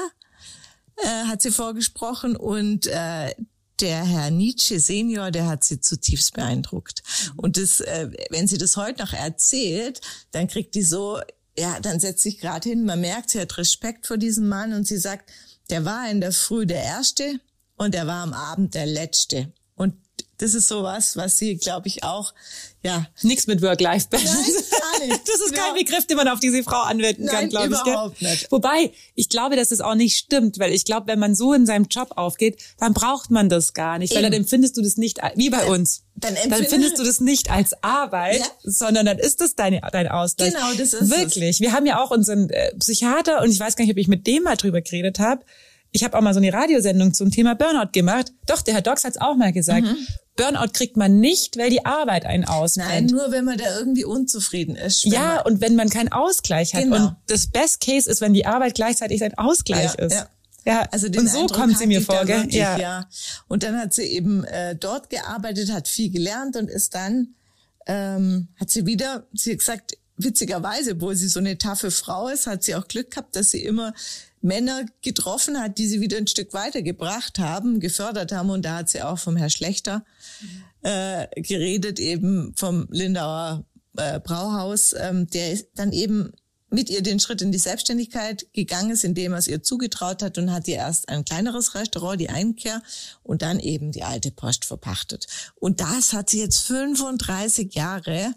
äh, 0.96 1.06
hat 1.26 1.42
sie 1.42 1.50
vorgesprochen 1.50 2.36
und 2.36 2.86
äh, 2.86 3.34
der 3.80 4.04
Herr 4.04 4.30
Nietzsche 4.30 4.80
Senior, 4.80 5.30
der 5.30 5.46
hat 5.46 5.62
sie 5.62 5.80
zutiefst 5.80 6.32
beeindruckt. 6.32 7.02
Und 7.36 7.58
das, 7.58 7.80
äh, 7.80 8.10
wenn 8.30 8.48
sie 8.48 8.56
das 8.56 8.76
heute 8.76 9.02
noch 9.02 9.12
erzählt, 9.12 10.00
dann 10.30 10.48
kriegt 10.48 10.74
die 10.74 10.82
so 10.82 11.20
ja, 11.58 11.80
dann 11.80 12.00
setzt 12.00 12.22
sich 12.22 12.38
gerade 12.38 12.68
hin, 12.68 12.84
man 12.84 13.00
merkt, 13.00 13.30
sie 13.30 13.40
hat 13.40 13.56
Respekt 13.58 14.06
vor 14.06 14.18
diesem 14.18 14.48
Mann 14.48 14.72
und 14.72 14.86
sie 14.86 14.98
sagt, 14.98 15.30
der 15.70 15.84
war 15.84 16.10
in 16.10 16.20
der 16.20 16.32
Früh 16.32 16.66
der 16.66 16.82
Erste 16.82 17.40
und 17.76 17.94
der 17.94 18.06
war 18.06 18.22
am 18.22 18.32
Abend 18.32 18.74
der 18.74 18.86
Letzte. 18.86 19.52
Und 19.76 19.94
das 20.38 20.52
ist 20.52 20.68
sowas, 20.68 21.16
was 21.16 21.38
sie, 21.38 21.56
glaube 21.56 21.88
ich, 21.88 22.04
auch, 22.04 22.34
ja. 22.82 23.06
Nichts 23.22 23.46
mit 23.46 23.62
Work-Life-Balance. 23.62 24.52
Gar 24.70 25.06
nicht. 25.06 25.20
Das 25.26 25.40
ist 25.40 25.56
ja. 25.56 25.64
kein 25.64 25.74
Begriff, 25.74 26.06
den 26.06 26.18
man 26.18 26.28
auf 26.28 26.40
diese 26.40 26.62
Frau 26.62 26.82
anwenden 26.82 27.24
Nein, 27.24 27.34
kann, 27.34 27.48
glaube 27.48 27.74
ich. 27.74 27.80
überhaupt 27.80 28.18
gell? 28.18 28.30
nicht. 28.30 28.52
Wobei, 28.52 28.92
ich 29.14 29.28
glaube, 29.30 29.56
dass 29.56 29.70
das 29.70 29.80
auch 29.80 29.94
nicht 29.94 30.16
stimmt, 30.18 30.58
weil 30.58 30.72
ich 30.72 30.84
glaube, 30.84 31.06
wenn 31.06 31.18
man 31.18 31.34
so 31.34 31.54
in 31.54 31.64
seinem 31.64 31.86
Job 31.90 32.12
aufgeht, 32.16 32.62
dann 32.78 32.92
braucht 32.92 33.30
man 33.30 33.48
das 33.48 33.72
gar 33.72 33.98
nicht, 33.98 34.12
weil 34.14 34.22
Eben. 34.24 34.32
dann 34.32 34.40
empfindest 34.42 34.76
du 34.76 34.82
das 34.82 34.98
nicht, 34.98 35.20
wie 35.36 35.48
bei 35.50 35.64
uns. 35.66 36.02
Dann 36.16 36.34
dann 36.48 36.64
findest 36.64 36.98
du 36.98 37.04
das 37.04 37.20
nicht 37.20 37.50
als 37.50 37.72
Arbeit, 37.82 38.40
Ja. 38.40 38.46
sondern 38.62 39.06
dann 39.06 39.18
ist 39.18 39.40
das 39.40 39.54
deine, 39.54 39.80
dein 39.90 40.08
Ausgleich. 40.08 40.52
Genau, 40.52 40.70
das 40.72 40.92
ist 40.92 41.00
es. 41.02 41.10
Wirklich. 41.10 41.60
Wir 41.60 41.72
haben 41.72 41.86
ja 41.86 42.02
auch 42.02 42.10
unseren 42.10 42.50
äh, 42.50 42.74
Psychiater 42.78 43.42
und 43.42 43.50
ich 43.50 43.58
weiß 43.58 43.74
gar 43.76 43.84
nicht, 43.84 43.92
ob 43.92 43.98
ich 43.98 44.08
mit 44.08 44.26
dem 44.26 44.42
mal 44.44 44.56
drüber 44.56 44.80
geredet 44.82 45.18
habe. 45.18 45.44
Ich 45.92 46.04
habe 46.04 46.16
auch 46.16 46.20
mal 46.22 46.34
so 46.34 46.40
eine 46.40 46.52
Radiosendung 46.52 47.14
zum 47.14 47.30
Thema 47.30 47.54
Burnout 47.54 47.90
gemacht. 47.92 48.32
Doch, 48.46 48.62
der 48.62 48.74
Herr 48.74 48.82
Dox 48.82 49.04
hat's 49.04 49.18
auch 49.18 49.34
mal 49.36 49.52
gesagt. 49.52 49.86
Mhm. 49.86 49.96
Burnout 50.36 50.72
kriegt 50.74 50.96
man 50.98 51.18
nicht, 51.18 51.56
weil 51.56 51.70
die 51.70 51.84
Arbeit 51.86 52.26
einen 52.26 52.42
Nein, 52.44 52.52
ausbrennt. 52.52 53.10
nur 53.10 53.30
wenn 53.30 53.44
man 53.46 53.56
da 53.56 53.78
irgendwie 53.78 54.04
unzufrieden 54.04 54.76
ist. 54.76 55.04
Ja, 55.04 55.40
und 55.42 55.62
wenn 55.62 55.74
man 55.76 55.88
keinen 55.88 56.12
Ausgleich 56.12 56.74
hat. 56.74 56.82
Genau. 56.82 56.96
Und 56.96 57.16
das 57.28 57.46
Best 57.46 57.80
Case 57.80 58.10
ist, 58.10 58.20
wenn 58.20 58.34
die 58.34 58.44
Arbeit 58.44 58.74
gleichzeitig 58.74 59.22
ein 59.24 59.34
Ausgleich 59.38 59.94
Ja, 59.98 60.04
ist. 60.06 60.12
ja. 60.12 60.28
Ja, 60.66 60.80
Also 60.90 61.08
den 61.08 61.20
und 61.22 61.28
so 61.30 61.42
Eindruck 61.42 61.56
kommt 61.56 61.78
sie 61.78 61.86
mir 61.86 62.02
vor, 62.02 62.24
gell? 62.24 62.38
wirklich, 62.42 62.56
ja. 62.56 63.08
Und 63.46 63.62
dann 63.62 63.78
hat 63.78 63.94
sie 63.94 64.02
eben 64.02 64.42
äh, 64.44 64.74
dort 64.74 65.10
gearbeitet, 65.10 65.72
hat 65.72 65.86
viel 65.86 66.10
gelernt 66.10 66.56
und 66.56 66.68
ist 66.68 66.92
dann, 66.96 67.34
ähm, 67.86 68.48
hat 68.58 68.68
sie 68.70 68.84
wieder, 68.84 69.28
sie 69.32 69.52
hat 69.52 69.58
gesagt, 69.60 69.96
witzigerweise, 70.16 70.92
obwohl 70.92 71.14
sie 71.14 71.28
so 71.28 71.38
eine 71.38 71.56
taffe 71.56 71.92
Frau 71.92 72.26
ist, 72.28 72.48
hat 72.48 72.64
sie 72.64 72.74
auch 72.74 72.88
Glück 72.88 73.12
gehabt, 73.12 73.36
dass 73.36 73.50
sie 73.50 73.62
immer 73.64 73.94
Männer 74.46 74.86
getroffen 75.02 75.60
hat, 75.60 75.78
die 75.78 75.86
sie 75.86 76.00
wieder 76.00 76.16
ein 76.16 76.26
Stück 76.26 76.54
weitergebracht 76.54 77.38
haben, 77.38 77.80
gefördert 77.80 78.32
haben. 78.32 78.50
Und 78.50 78.64
da 78.64 78.76
hat 78.76 78.88
sie 78.88 79.02
auch 79.02 79.18
vom 79.18 79.36
Herr 79.36 79.50
Schlechter 79.50 80.04
äh, 80.82 81.26
geredet, 81.40 81.98
eben 81.98 82.54
vom 82.56 82.86
Lindauer 82.90 83.64
äh, 83.96 84.20
Brauhaus, 84.20 84.94
ähm, 84.98 85.26
der 85.28 85.58
dann 85.74 85.92
eben 85.92 86.32
mit 86.68 86.90
ihr 86.90 87.02
den 87.02 87.20
Schritt 87.20 87.42
in 87.42 87.52
die 87.52 87.58
Selbstständigkeit 87.58 88.46
gegangen 88.52 88.90
ist, 88.90 89.04
indem 89.04 89.32
er 89.32 89.38
es 89.38 89.48
ihr 89.48 89.62
zugetraut 89.62 90.22
hat 90.22 90.36
und 90.36 90.52
hat 90.52 90.66
ihr 90.68 90.76
erst 90.76 91.08
ein 91.08 91.24
kleineres 91.24 91.74
Restaurant, 91.74 92.20
die 92.20 92.28
Einkehr, 92.28 92.82
und 93.22 93.42
dann 93.42 93.60
eben 93.60 93.92
die 93.92 94.02
alte 94.02 94.30
Post 94.30 94.64
verpachtet. 94.64 95.26
Und 95.54 95.80
das 95.80 96.12
hat 96.12 96.30
sie 96.30 96.40
jetzt 96.40 96.66
35 96.66 97.74
Jahre. 97.74 98.34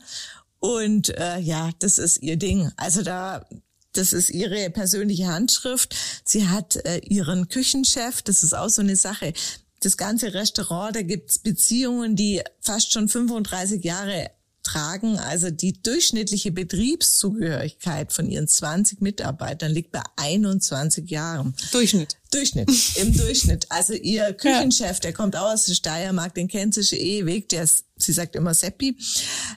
Und 0.60 1.10
äh, 1.17 1.39
ja, 1.39 1.72
das 1.80 1.98
ist 1.98 2.22
ihr 2.22 2.38
Ding. 2.38 2.72
Also 2.78 3.02
da, 3.02 3.45
das 3.93 4.13
ist 4.13 4.30
ihre 4.30 4.69
persönliche 4.69 5.28
Handschrift. 5.28 5.95
Sie 6.23 6.47
hat 6.47 6.75
äh, 6.86 6.99
ihren 6.99 7.49
Küchenchef, 7.49 8.21
das 8.21 8.43
ist 8.43 8.54
auch 8.54 8.69
so 8.69 8.82
eine 8.82 8.95
Sache. 8.95 9.34
Das 9.82 9.97
ganze 9.97 10.34
Restaurant, 10.34 10.95
da 10.95 11.02
gibt's 11.02 11.39
Beziehungen, 11.39 12.15
die 12.15 12.41
fast 12.60 12.91
schon 12.91 13.08
35 13.08 13.84
Jahre 13.84 14.32
tragen. 14.69 15.17
Also 15.17 15.49
die 15.49 15.82
durchschnittliche 15.82 16.51
Betriebszugehörigkeit 16.51 18.13
von 18.13 18.29
ihren 18.29 18.47
20 18.47 19.01
Mitarbeitern 19.01 19.71
liegt 19.71 19.91
bei 19.91 20.01
21 20.17 21.10
Jahren. 21.10 21.55
Durchschnitt. 21.71 22.17
Durchschnitt, 22.32 22.69
im 22.97 23.17
Durchschnitt. 23.17 23.65
Also 23.69 23.93
ihr 23.93 24.34
Küchenchef, 24.34 24.99
der 24.99 25.13
kommt 25.13 25.36
auch 25.36 25.51
aus 25.51 25.65
der 25.65 25.73
Steiermark, 25.73 26.36
den 26.36 26.47
kennt 26.47 26.75
sie 26.75 26.84
schon 26.84 26.99
ewig, 26.99 27.49
der 27.49 27.63
ist, 27.63 27.86
sie 27.97 28.13
sagt 28.13 28.36
immer 28.36 28.53
Seppi, 28.53 28.95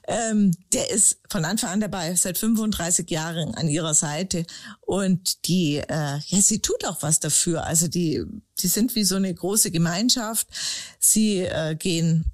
ähm, 0.08 0.56
der 0.72 0.90
ist 0.90 1.18
von 1.28 1.44
Anfang 1.44 1.68
an 1.68 1.80
dabei, 1.80 2.14
seit 2.14 2.38
35 2.38 3.10
Jahren 3.10 3.54
an 3.54 3.68
ihrer 3.68 3.92
Seite 3.92 4.46
und 4.80 5.46
die, 5.46 5.76
äh, 5.86 6.18
ja, 6.26 6.40
sie 6.40 6.60
tut 6.60 6.86
auch 6.86 7.02
was 7.02 7.20
dafür. 7.20 7.66
Also 7.66 7.88
die, 7.88 8.22
die 8.60 8.68
sind 8.68 8.94
wie 8.94 9.04
so 9.04 9.16
eine 9.16 9.34
große 9.34 9.70
Gemeinschaft. 9.70 10.46
Sie 10.98 11.40
äh, 11.40 11.74
gehen 11.74 12.31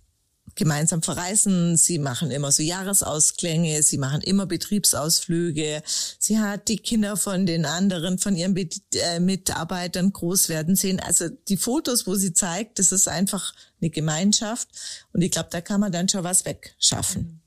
gemeinsam 0.59 1.03
verreisen. 1.03 1.77
Sie 1.77 1.99
machen 1.99 2.31
immer 2.31 2.53
so 2.53 2.63
Jahresausklänge. 2.63 3.83
Sie 3.83 3.97
machen 3.97 4.21
immer 4.21 4.45
Betriebsausflüge. 4.45 5.83
Sie 6.19 6.39
hat 6.39 6.69
die 6.69 6.77
Kinder 6.77 7.17
von 7.17 7.47
den 7.47 7.65
anderen, 7.65 8.19
von 8.19 8.37
ihren 8.37 8.55
Bet 8.55 8.75
äh, 8.95 9.21
Mitarbeitern 9.21 10.13
groß 10.13 10.49
werden 10.49 10.75
sehen. 10.75 11.01
Also 11.01 11.29
die 11.29 11.57
Fotos, 11.57 12.07
wo 12.07 12.17
sie 12.17 12.35
zeigt, 12.35 12.79
das 12.79 12.93
ist 12.93 13.09
einfach 13.09 13.55
eine 13.81 13.91
Gemeinschaft. 13.91 14.69
Und 15.13 15.23
ich 15.23 15.31
glaube, 15.31 15.49
da 15.51 15.61
kann 15.61 15.81
man 15.81 15.93
dann 15.93 16.09
schon 16.09 16.25
was 16.25 16.45
wegschaffen. 16.45 17.41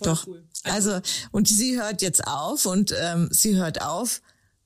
Doch. 0.00 0.26
Also, 0.62 1.00
und 1.32 1.48
sie 1.48 1.80
hört 1.80 2.02
jetzt 2.02 2.26
auf 2.26 2.66
und 2.66 2.94
ähm, 2.96 3.28
sie 3.32 3.56
hört 3.56 3.82
auf, 3.82 4.22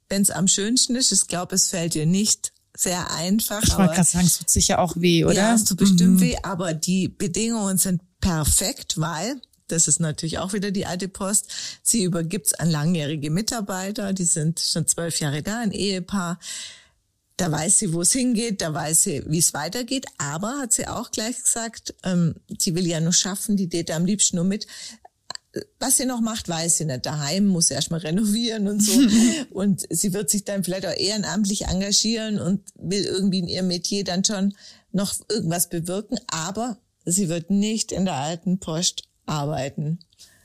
wenn 0.09 0.23
es 0.23 0.31
am 0.31 0.47
schönsten 0.47 0.95
ist. 0.95 1.11
Ich 1.11 1.27
glaube, 1.27 1.55
es 1.55 1.69
fällt 1.69 1.95
ihr 1.95 2.07
nicht 2.07 2.53
sehr 2.77 3.11
einfach. 3.11 3.63
Ich 3.63 3.77
wollte 3.77 3.95
gerade 3.95 4.09
sagen, 4.09 4.27
es 4.27 4.39
tut 4.39 4.51
sicher 4.51 4.79
auch 4.79 4.95
weh, 4.97 5.25
oder? 5.25 5.35
ja, 5.35 5.55
es 5.55 5.65
tut 5.65 5.79
bestimmt 5.79 6.21
weh, 6.21 6.37
aber 6.43 6.75
die 6.75 7.09
Bedingungen 7.09 7.79
sind 7.79 8.01
perfekt, 8.21 9.01
weil 9.01 9.41
das 9.71 9.89
ist 9.89 10.01
natürlich 10.01 10.39
auch 10.39 10.53
wieder 10.53 10.71
die 10.71 10.87
alte 10.87 11.09
Post. 11.09 11.53
Sie 11.83 12.03
übergibt's 12.03 12.55
an 12.55 12.71
langjährige 12.71 13.31
Mitarbeiter, 13.31 14.13
die 14.13 14.25
sind 14.25 14.61
schon 14.61 14.87
zwölf 14.87 15.21
Jahre 15.21 15.43
da, 15.43 15.61
ein 15.61 15.73
Ehepaar. 15.73 16.39
Da 17.37 17.51
weiß 17.51 17.79
sie, 17.79 17.95
wo 17.95 18.03
es 18.03 18.13
hingeht, 18.13 18.61
da 18.61 18.75
weiß 18.75 19.03
sie, 19.03 19.23
wie 19.27 19.39
es 19.39 19.55
weitergeht. 19.55 20.05
Aber 20.19 20.59
hat 20.59 20.75
sie 20.75 20.87
auch 20.87 21.11
gleich 21.11 21.43
gesagt, 21.43 21.95
ähm, 22.03 22.35
sie 22.59 22.75
will 22.75 22.87
ja 22.87 23.01
nur 23.01 23.15
schaffen, 23.15 23.57
die 23.57 23.69
geht 23.69 23.91
am 23.91 24.05
liebsten 24.05 24.37
nur 24.37 24.45
mit. 24.45 24.67
Was 25.81 25.97
sie 25.97 26.07
noch 26.07 26.21
macht, 26.21 26.49
weiß 26.49 26.79
sie 26.79 26.85
nicht. 26.85 27.07
Daheim 27.07 27.47
muss 27.47 27.69
sie 27.69 27.75
erstmal 27.75 28.01
renovieren 28.01 28.69
und 28.69 28.81
so. 28.81 28.93
und 29.51 29.85
sie 29.91 30.13
wird 30.13 30.31
sich 30.31 30.45
dann 30.45 30.63
vielleicht 30.63 30.87
auch 30.87 30.97
ehrenamtlich 30.97 31.67
engagieren 31.67 32.41
und 32.41 32.63
will 32.77 33.05
irgendwie 33.05 33.41
in 33.41 33.49
ihrem 33.49 33.67
Metier 33.67 34.05
dann 34.05 34.25
schon 34.25 34.55
noch 34.93 35.15
irgendwas 35.29 35.69
bewirken. 35.69 36.19
Aber 36.29 36.79
sie 37.05 37.29
wird 37.29 37.51
nicht 37.51 37.91
in 37.91 38.05
der 38.05 38.15
alten 38.15 38.59
Post 38.59 39.05
arbeiten. 39.27 39.99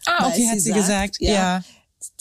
Ah, 0.05 0.27
okay, 0.27 0.47
hat 0.47 0.59
sie 0.59 0.71
gesagt. 0.71 1.17
Ja. 1.19 1.63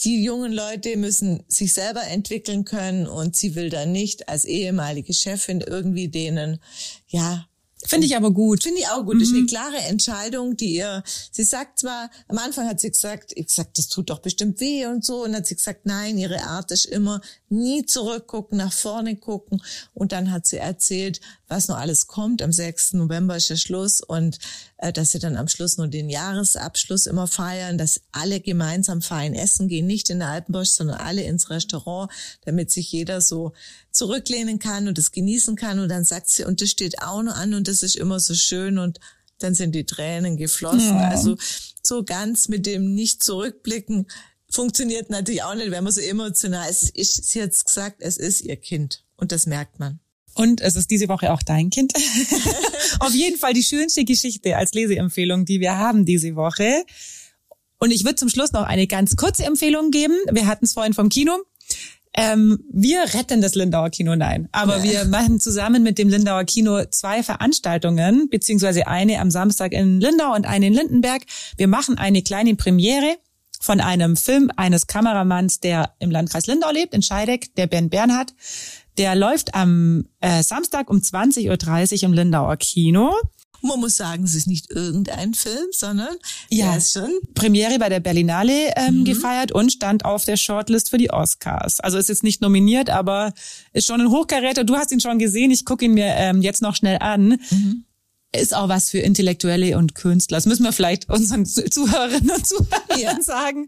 Die 0.01 0.23
jungen 0.23 0.51
Leute 0.51 0.97
müssen 0.97 1.43
sich 1.47 1.73
selber 1.73 2.03
entwickeln 2.07 2.65
können 2.65 3.07
und 3.07 3.35
sie 3.35 3.55
will 3.55 3.69
dann 3.69 3.91
nicht 3.91 4.29
als 4.29 4.45
ehemalige 4.45 5.13
Chefin 5.13 5.61
irgendwie 5.61 6.07
denen, 6.07 6.59
ja, 7.07 7.47
Finde 7.87 8.07
ich 8.07 8.15
aber 8.15 8.31
gut. 8.31 8.63
Finde 8.63 8.79
ich 8.79 8.87
auch 8.87 9.05
gut. 9.05 9.15
Das 9.21 9.29
ist 9.29 9.35
eine 9.35 9.45
klare 9.45 9.77
Entscheidung, 9.77 10.57
die 10.57 10.75
ihr, 10.75 11.03
sie 11.31 11.43
sagt 11.43 11.79
zwar, 11.79 12.09
am 12.27 12.37
Anfang 12.37 12.67
hat 12.67 12.79
sie 12.79 12.91
gesagt, 12.91 13.31
ich 13.35 13.47
gesagt, 13.47 13.77
das 13.77 13.87
tut 13.87 14.09
doch 14.09 14.19
bestimmt 14.19 14.59
weh 14.59 14.85
und 14.85 15.05
so. 15.05 15.23
Und 15.23 15.31
dann 15.31 15.37
hat 15.37 15.47
sie 15.47 15.55
gesagt, 15.55 15.85
nein, 15.85 16.17
ihre 16.17 16.41
Art 16.43 16.71
ist 16.71 16.85
immer 16.85 17.21
nie 17.49 17.85
zurückgucken, 17.85 18.57
nach 18.57 18.73
vorne 18.73 19.15
gucken. 19.15 19.61
Und 19.93 20.11
dann 20.11 20.31
hat 20.31 20.45
sie 20.45 20.57
erzählt, 20.57 21.21
was 21.47 21.67
noch 21.67 21.77
alles 21.77 22.07
kommt. 22.07 22.41
Am 22.41 22.51
6. 22.51 22.93
November 22.93 23.35
ist 23.37 23.49
der 23.49 23.55
Schluss 23.55 24.01
und 24.01 24.39
äh, 24.77 24.91
dass 24.91 25.11
sie 25.11 25.19
dann 25.19 25.37
am 25.37 25.47
Schluss 25.47 25.77
nur 25.77 25.87
den 25.87 26.09
Jahresabschluss 26.09 27.05
immer 27.05 27.27
feiern, 27.27 27.77
dass 27.77 28.01
alle 28.11 28.39
gemeinsam 28.39 29.01
fein 29.01 29.33
essen 29.33 29.67
gehen, 29.67 29.85
nicht 29.87 30.09
in 30.09 30.19
der 30.19 30.29
Altenbosch, 30.29 30.69
sondern 30.69 30.97
alle 30.97 31.23
ins 31.23 31.49
Restaurant, 31.49 32.11
damit 32.45 32.71
sich 32.71 32.91
jeder 32.91 33.21
so 33.21 33.53
zurücklehnen 33.91 34.59
kann 34.59 34.87
und 34.87 34.97
es 34.97 35.11
genießen 35.11 35.55
kann. 35.55 35.79
Und 35.79 35.89
dann 35.89 36.03
sagt 36.03 36.29
sie, 36.29 36.43
und 36.43 36.61
das 36.61 36.69
steht 36.69 37.01
auch 37.01 37.21
noch 37.21 37.35
an 37.35 37.53
und 37.53 37.67
das 37.67 37.83
ist 37.83 37.95
immer 37.95 38.19
so 38.19 38.33
schön 38.33 38.77
und 38.77 38.99
dann 39.39 39.53
sind 39.53 39.75
die 39.75 39.85
Tränen 39.85 40.37
geflossen. 40.37 40.97
Also 40.97 41.37
so 41.83 42.03
ganz 42.03 42.47
mit 42.47 42.65
dem 42.65 42.93
nicht 42.93 43.23
zurückblicken 43.23 44.07
funktioniert 44.55 45.09
natürlich 45.09 45.43
auch 45.43 45.55
nicht, 45.55 45.71
wenn 45.71 45.83
man 45.83 45.93
so 45.93 46.01
emotional 46.01 46.69
ist. 46.69 46.91
Ich, 46.93 47.13
sie 47.13 47.41
hat 47.41 47.51
gesagt, 47.51 47.97
es 47.99 48.17
ist 48.17 48.41
ihr 48.41 48.55
Kind 48.55 49.03
und 49.17 49.31
das 49.31 49.45
merkt 49.45 49.79
man. 49.79 49.99
Und 50.33 50.59
es 50.59 50.75
ist 50.75 50.91
diese 50.91 51.07
Woche 51.07 51.31
auch 51.31 51.41
dein 51.41 51.69
Kind. 51.69 51.93
Auf 52.99 53.13
jeden 53.13 53.37
Fall 53.37 53.53
die 53.53 53.63
schönste 53.63 54.03
Geschichte 54.03 54.57
als 54.57 54.73
Leseempfehlung, 54.73 55.45
die 55.45 55.61
wir 55.61 55.77
haben 55.77 56.05
diese 56.05 56.35
Woche. 56.35 56.83
Und 57.79 57.91
ich 57.91 58.03
würde 58.03 58.15
zum 58.15 58.29
Schluss 58.29 58.51
noch 58.51 58.63
eine 58.63 58.87
ganz 58.87 59.15
kurze 59.15 59.45
Empfehlung 59.45 59.91
geben. 59.91 60.15
Wir 60.31 60.47
hatten 60.47 60.65
es 60.65 60.73
vorhin 60.73 60.93
vom 60.93 61.07
Kino. 61.07 61.37
Ähm, 62.17 62.63
wir 62.71 63.01
retten 63.13 63.41
das 63.41 63.55
Lindauer 63.55 63.89
Kino, 63.89 64.15
nein. 64.15 64.47
Aber 64.51 64.83
wir 64.83 65.05
machen 65.05 65.39
zusammen 65.39 65.83
mit 65.83 65.97
dem 65.97 66.09
Lindauer 66.09 66.45
Kino 66.45 66.83
zwei 66.89 67.23
Veranstaltungen, 67.23 68.29
beziehungsweise 68.29 68.87
eine 68.87 69.19
am 69.19 69.31
Samstag 69.31 69.73
in 69.73 69.99
Lindau 69.99 70.33
und 70.33 70.45
eine 70.45 70.67
in 70.67 70.73
Lindenberg. 70.73 71.23
Wir 71.57 71.67
machen 71.67 71.97
eine 71.97 72.21
kleine 72.21 72.55
Premiere 72.55 73.17
von 73.65 73.81
einem 73.81 74.15
Film 74.15 74.51
eines 74.55 74.87
Kameramanns, 74.87 75.59
der 75.59 75.93
im 75.99 76.11
Landkreis 76.11 76.45
Lindau 76.47 76.71
lebt, 76.71 76.93
in 76.93 77.01
Scheideck, 77.01 77.53
der 77.55 77.67
Ben 77.67 77.89
Bernhard. 77.89 78.33
Der 78.97 79.15
läuft 79.15 79.53
am 79.55 80.05
äh, 80.21 80.41
Samstag 80.43 80.89
um 80.89 80.99
20.30 80.99 81.97
Uhr 81.97 82.03
im 82.03 82.13
Lindauer 82.13 82.55
Kino. 82.57 83.13
Man 83.61 83.79
muss 83.79 83.95
sagen, 83.97 84.23
es 84.25 84.35
ist 84.35 84.45
nicht 84.47 84.69
irgendein 84.69 85.33
Film, 85.33 85.65
sondern 85.71 86.15
Ja. 86.51 86.75
ist 86.75 86.93
schon 86.93 87.09
Premiere 87.33 87.79
bei 87.79 87.89
der 87.89 87.99
Berlinale 87.99 88.73
ähm, 88.75 89.03
gefeiert 89.05 89.51
und 89.51 89.71
stand 89.71 90.05
auf 90.05 90.23
der 90.23 90.37
Shortlist 90.37 90.91
für 90.91 90.99
die 90.99 91.09
Oscars. 91.09 91.79
Also 91.79 91.97
ist 91.97 92.09
jetzt 92.09 92.23
nicht 92.23 92.41
nominiert, 92.41 92.91
aber 92.91 93.33
ist 93.73 93.87
schon 93.87 94.01
ein 94.01 94.11
Hochkaräter. 94.11 94.63
Du 94.65 94.75
hast 94.75 94.91
ihn 94.91 94.99
schon 95.01 95.17
gesehen. 95.17 95.49
Ich 95.49 95.65
gucke 95.65 95.83
ihn 95.85 95.95
mir 95.95 96.05
ähm, 96.15 96.43
jetzt 96.43 96.61
noch 96.61 96.75
schnell 96.75 96.99
an. 96.99 97.39
Ist 98.39 98.55
auch 98.55 98.69
was 98.69 98.89
für 98.89 98.99
Intellektuelle 98.99 99.77
und 99.77 99.95
Künstler. 99.95 100.37
Das 100.37 100.45
müssen 100.45 100.63
wir 100.63 100.71
vielleicht 100.71 101.09
unseren 101.09 101.45
Zuhörerinnen 101.45 102.31
und 102.31 102.47
Zuhörern 102.47 102.99
ja. 102.99 103.21
sagen. 103.21 103.67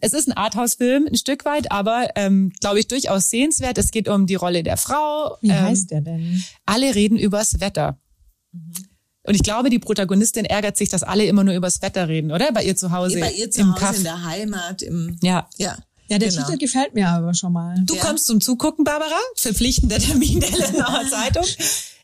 Es 0.00 0.12
ist 0.12 0.28
ein 0.28 0.32
Arthouse-Film, 0.32 1.06
ein 1.06 1.16
Stück 1.16 1.44
weit, 1.44 1.70
aber 1.72 2.10
ähm, 2.16 2.52
glaube 2.60 2.80
ich 2.80 2.88
durchaus 2.88 3.30
sehenswert. 3.30 3.78
Es 3.78 3.90
geht 3.90 4.08
um 4.08 4.26
die 4.26 4.34
Rolle 4.34 4.62
der 4.62 4.76
Frau. 4.76 5.38
Wie 5.40 5.50
ähm, 5.50 5.60
heißt 5.60 5.90
der 5.90 6.00
denn? 6.00 6.42
Alle 6.64 6.94
reden 6.94 7.18
übers 7.18 7.60
Wetter. 7.60 7.98
Mhm. 8.52 8.72
Und 9.26 9.34
ich 9.34 9.42
glaube, 9.42 9.70
die 9.70 9.80
Protagonistin 9.80 10.44
ärgert 10.44 10.76
sich, 10.76 10.88
dass 10.88 11.02
alle 11.02 11.24
immer 11.24 11.42
nur 11.42 11.54
übers 11.54 11.82
Wetter 11.82 12.08
reden, 12.08 12.30
oder? 12.30 12.52
Bei 12.52 12.62
ihr 12.62 12.76
zu 12.76 12.92
Hause. 12.92 13.18
Bei 13.18 13.32
ihr 13.32 13.50
zu 13.50 13.60
im 13.60 13.72
Hause 13.72 13.80
Kaff. 13.80 13.96
in 13.98 14.04
der 14.04 14.24
Heimat. 14.24 14.82
Im, 14.82 15.16
ja. 15.20 15.48
Ja. 15.58 15.76
Ja, 16.08 16.18
der 16.18 16.28
genau. 16.28 16.44
Titel 16.44 16.58
gefällt 16.58 16.94
mir 16.94 17.08
aber 17.08 17.34
schon 17.34 17.52
mal. 17.52 17.74
Du 17.84 17.96
ja. 17.96 18.04
kommst 18.04 18.26
zum 18.26 18.40
Zugucken, 18.40 18.84
Barbara. 18.84 19.18
Verpflichtender 19.34 19.98
Termin 19.98 20.40
der 20.40 20.50
Lennauer 20.50 21.02
Zeitung. 21.10 21.44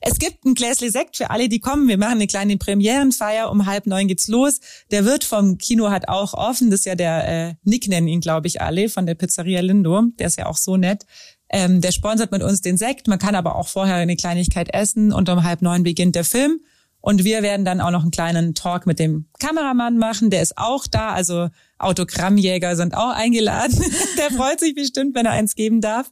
Es 0.04 0.18
gibt 0.18 0.44
ein 0.44 0.54
Gläsle 0.54 0.90
Sekt 0.90 1.16
für 1.16 1.30
alle, 1.30 1.48
die 1.48 1.60
kommen. 1.60 1.86
Wir 1.86 1.96
machen 1.96 2.14
eine 2.14 2.26
kleine 2.26 2.56
Premierenfeier. 2.56 3.50
Um 3.50 3.66
halb 3.66 3.86
neun 3.86 4.08
geht's 4.08 4.26
los. 4.26 4.58
Der 4.90 5.04
Wirt 5.04 5.22
vom 5.22 5.58
Kino 5.58 5.90
hat 5.90 6.08
auch 6.08 6.34
offen. 6.34 6.70
Das 6.70 6.80
ist 6.80 6.86
ja 6.86 6.96
der 6.96 7.28
äh, 7.28 7.54
Nick 7.62 7.86
nennen 7.86 8.08
ihn, 8.08 8.20
glaube 8.20 8.48
ich, 8.48 8.60
alle 8.60 8.88
von 8.88 9.06
der 9.06 9.14
Pizzeria 9.14 9.60
Lindo. 9.60 10.02
Der 10.18 10.26
ist 10.26 10.38
ja 10.38 10.46
auch 10.46 10.56
so 10.56 10.76
nett. 10.76 11.06
Ähm, 11.50 11.80
der 11.80 11.92
sponsert 11.92 12.32
mit 12.32 12.42
uns 12.42 12.62
den 12.62 12.76
Sekt. 12.76 13.06
Man 13.06 13.20
kann 13.20 13.36
aber 13.36 13.54
auch 13.54 13.68
vorher 13.68 13.96
eine 13.96 14.16
Kleinigkeit 14.16 14.74
essen 14.74 15.12
und 15.12 15.28
um 15.28 15.44
halb 15.44 15.62
neun 15.62 15.84
beginnt 15.84 16.16
der 16.16 16.24
Film. 16.24 16.60
Und 17.02 17.24
wir 17.24 17.42
werden 17.42 17.66
dann 17.66 17.80
auch 17.80 17.90
noch 17.90 18.02
einen 18.02 18.12
kleinen 18.12 18.54
Talk 18.54 18.86
mit 18.86 19.00
dem 19.00 19.26
Kameramann 19.40 19.98
machen. 19.98 20.30
Der 20.30 20.40
ist 20.40 20.56
auch 20.56 20.86
da. 20.86 21.12
Also 21.12 21.48
Autogrammjäger 21.78 22.76
sind 22.76 22.96
auch 22.96 23.10
eingeladen. 23.10 23.84
der 24.18 24.30
freut 24.30 24.60
sich 24.60 24.74
bestimmt, 24.74 25.14
wenn 25.16 25.26
er 25.26 25.32
eins 25.32 25.56
geben 25.56 25.80
darf. 25.80 26.10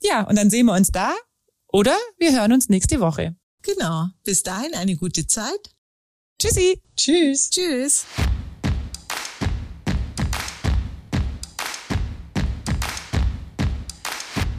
Ja, 0.00 0.22
und 0.22 0.38
dann 0.38 0.48
sehen 0.48 0.66
wir 0.66 0.74
uns 0.74 0.92
da. 0.92 1.12
Oder 1.70 1.96
wir 2.18 2.32
hören 2.32 2.52
uns 2.52 2.68
nächste 2.68 3.00
Woche. 3.00 3.34
Genau. 3.62 4.06
Bis 4.22 4.44
dahin 4.44 4.74
eine 4.74 4.96
gute 4.96 5.26
Zeit. 5.26 5.74
Tschüssi. 6.38 6.80
Tschüss. 6.96 7.50
Tschüss. 7.50 8.06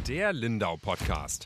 Der 0.10 0.34
Lindau 0.34 0.76
Podcast. 0.76 1.46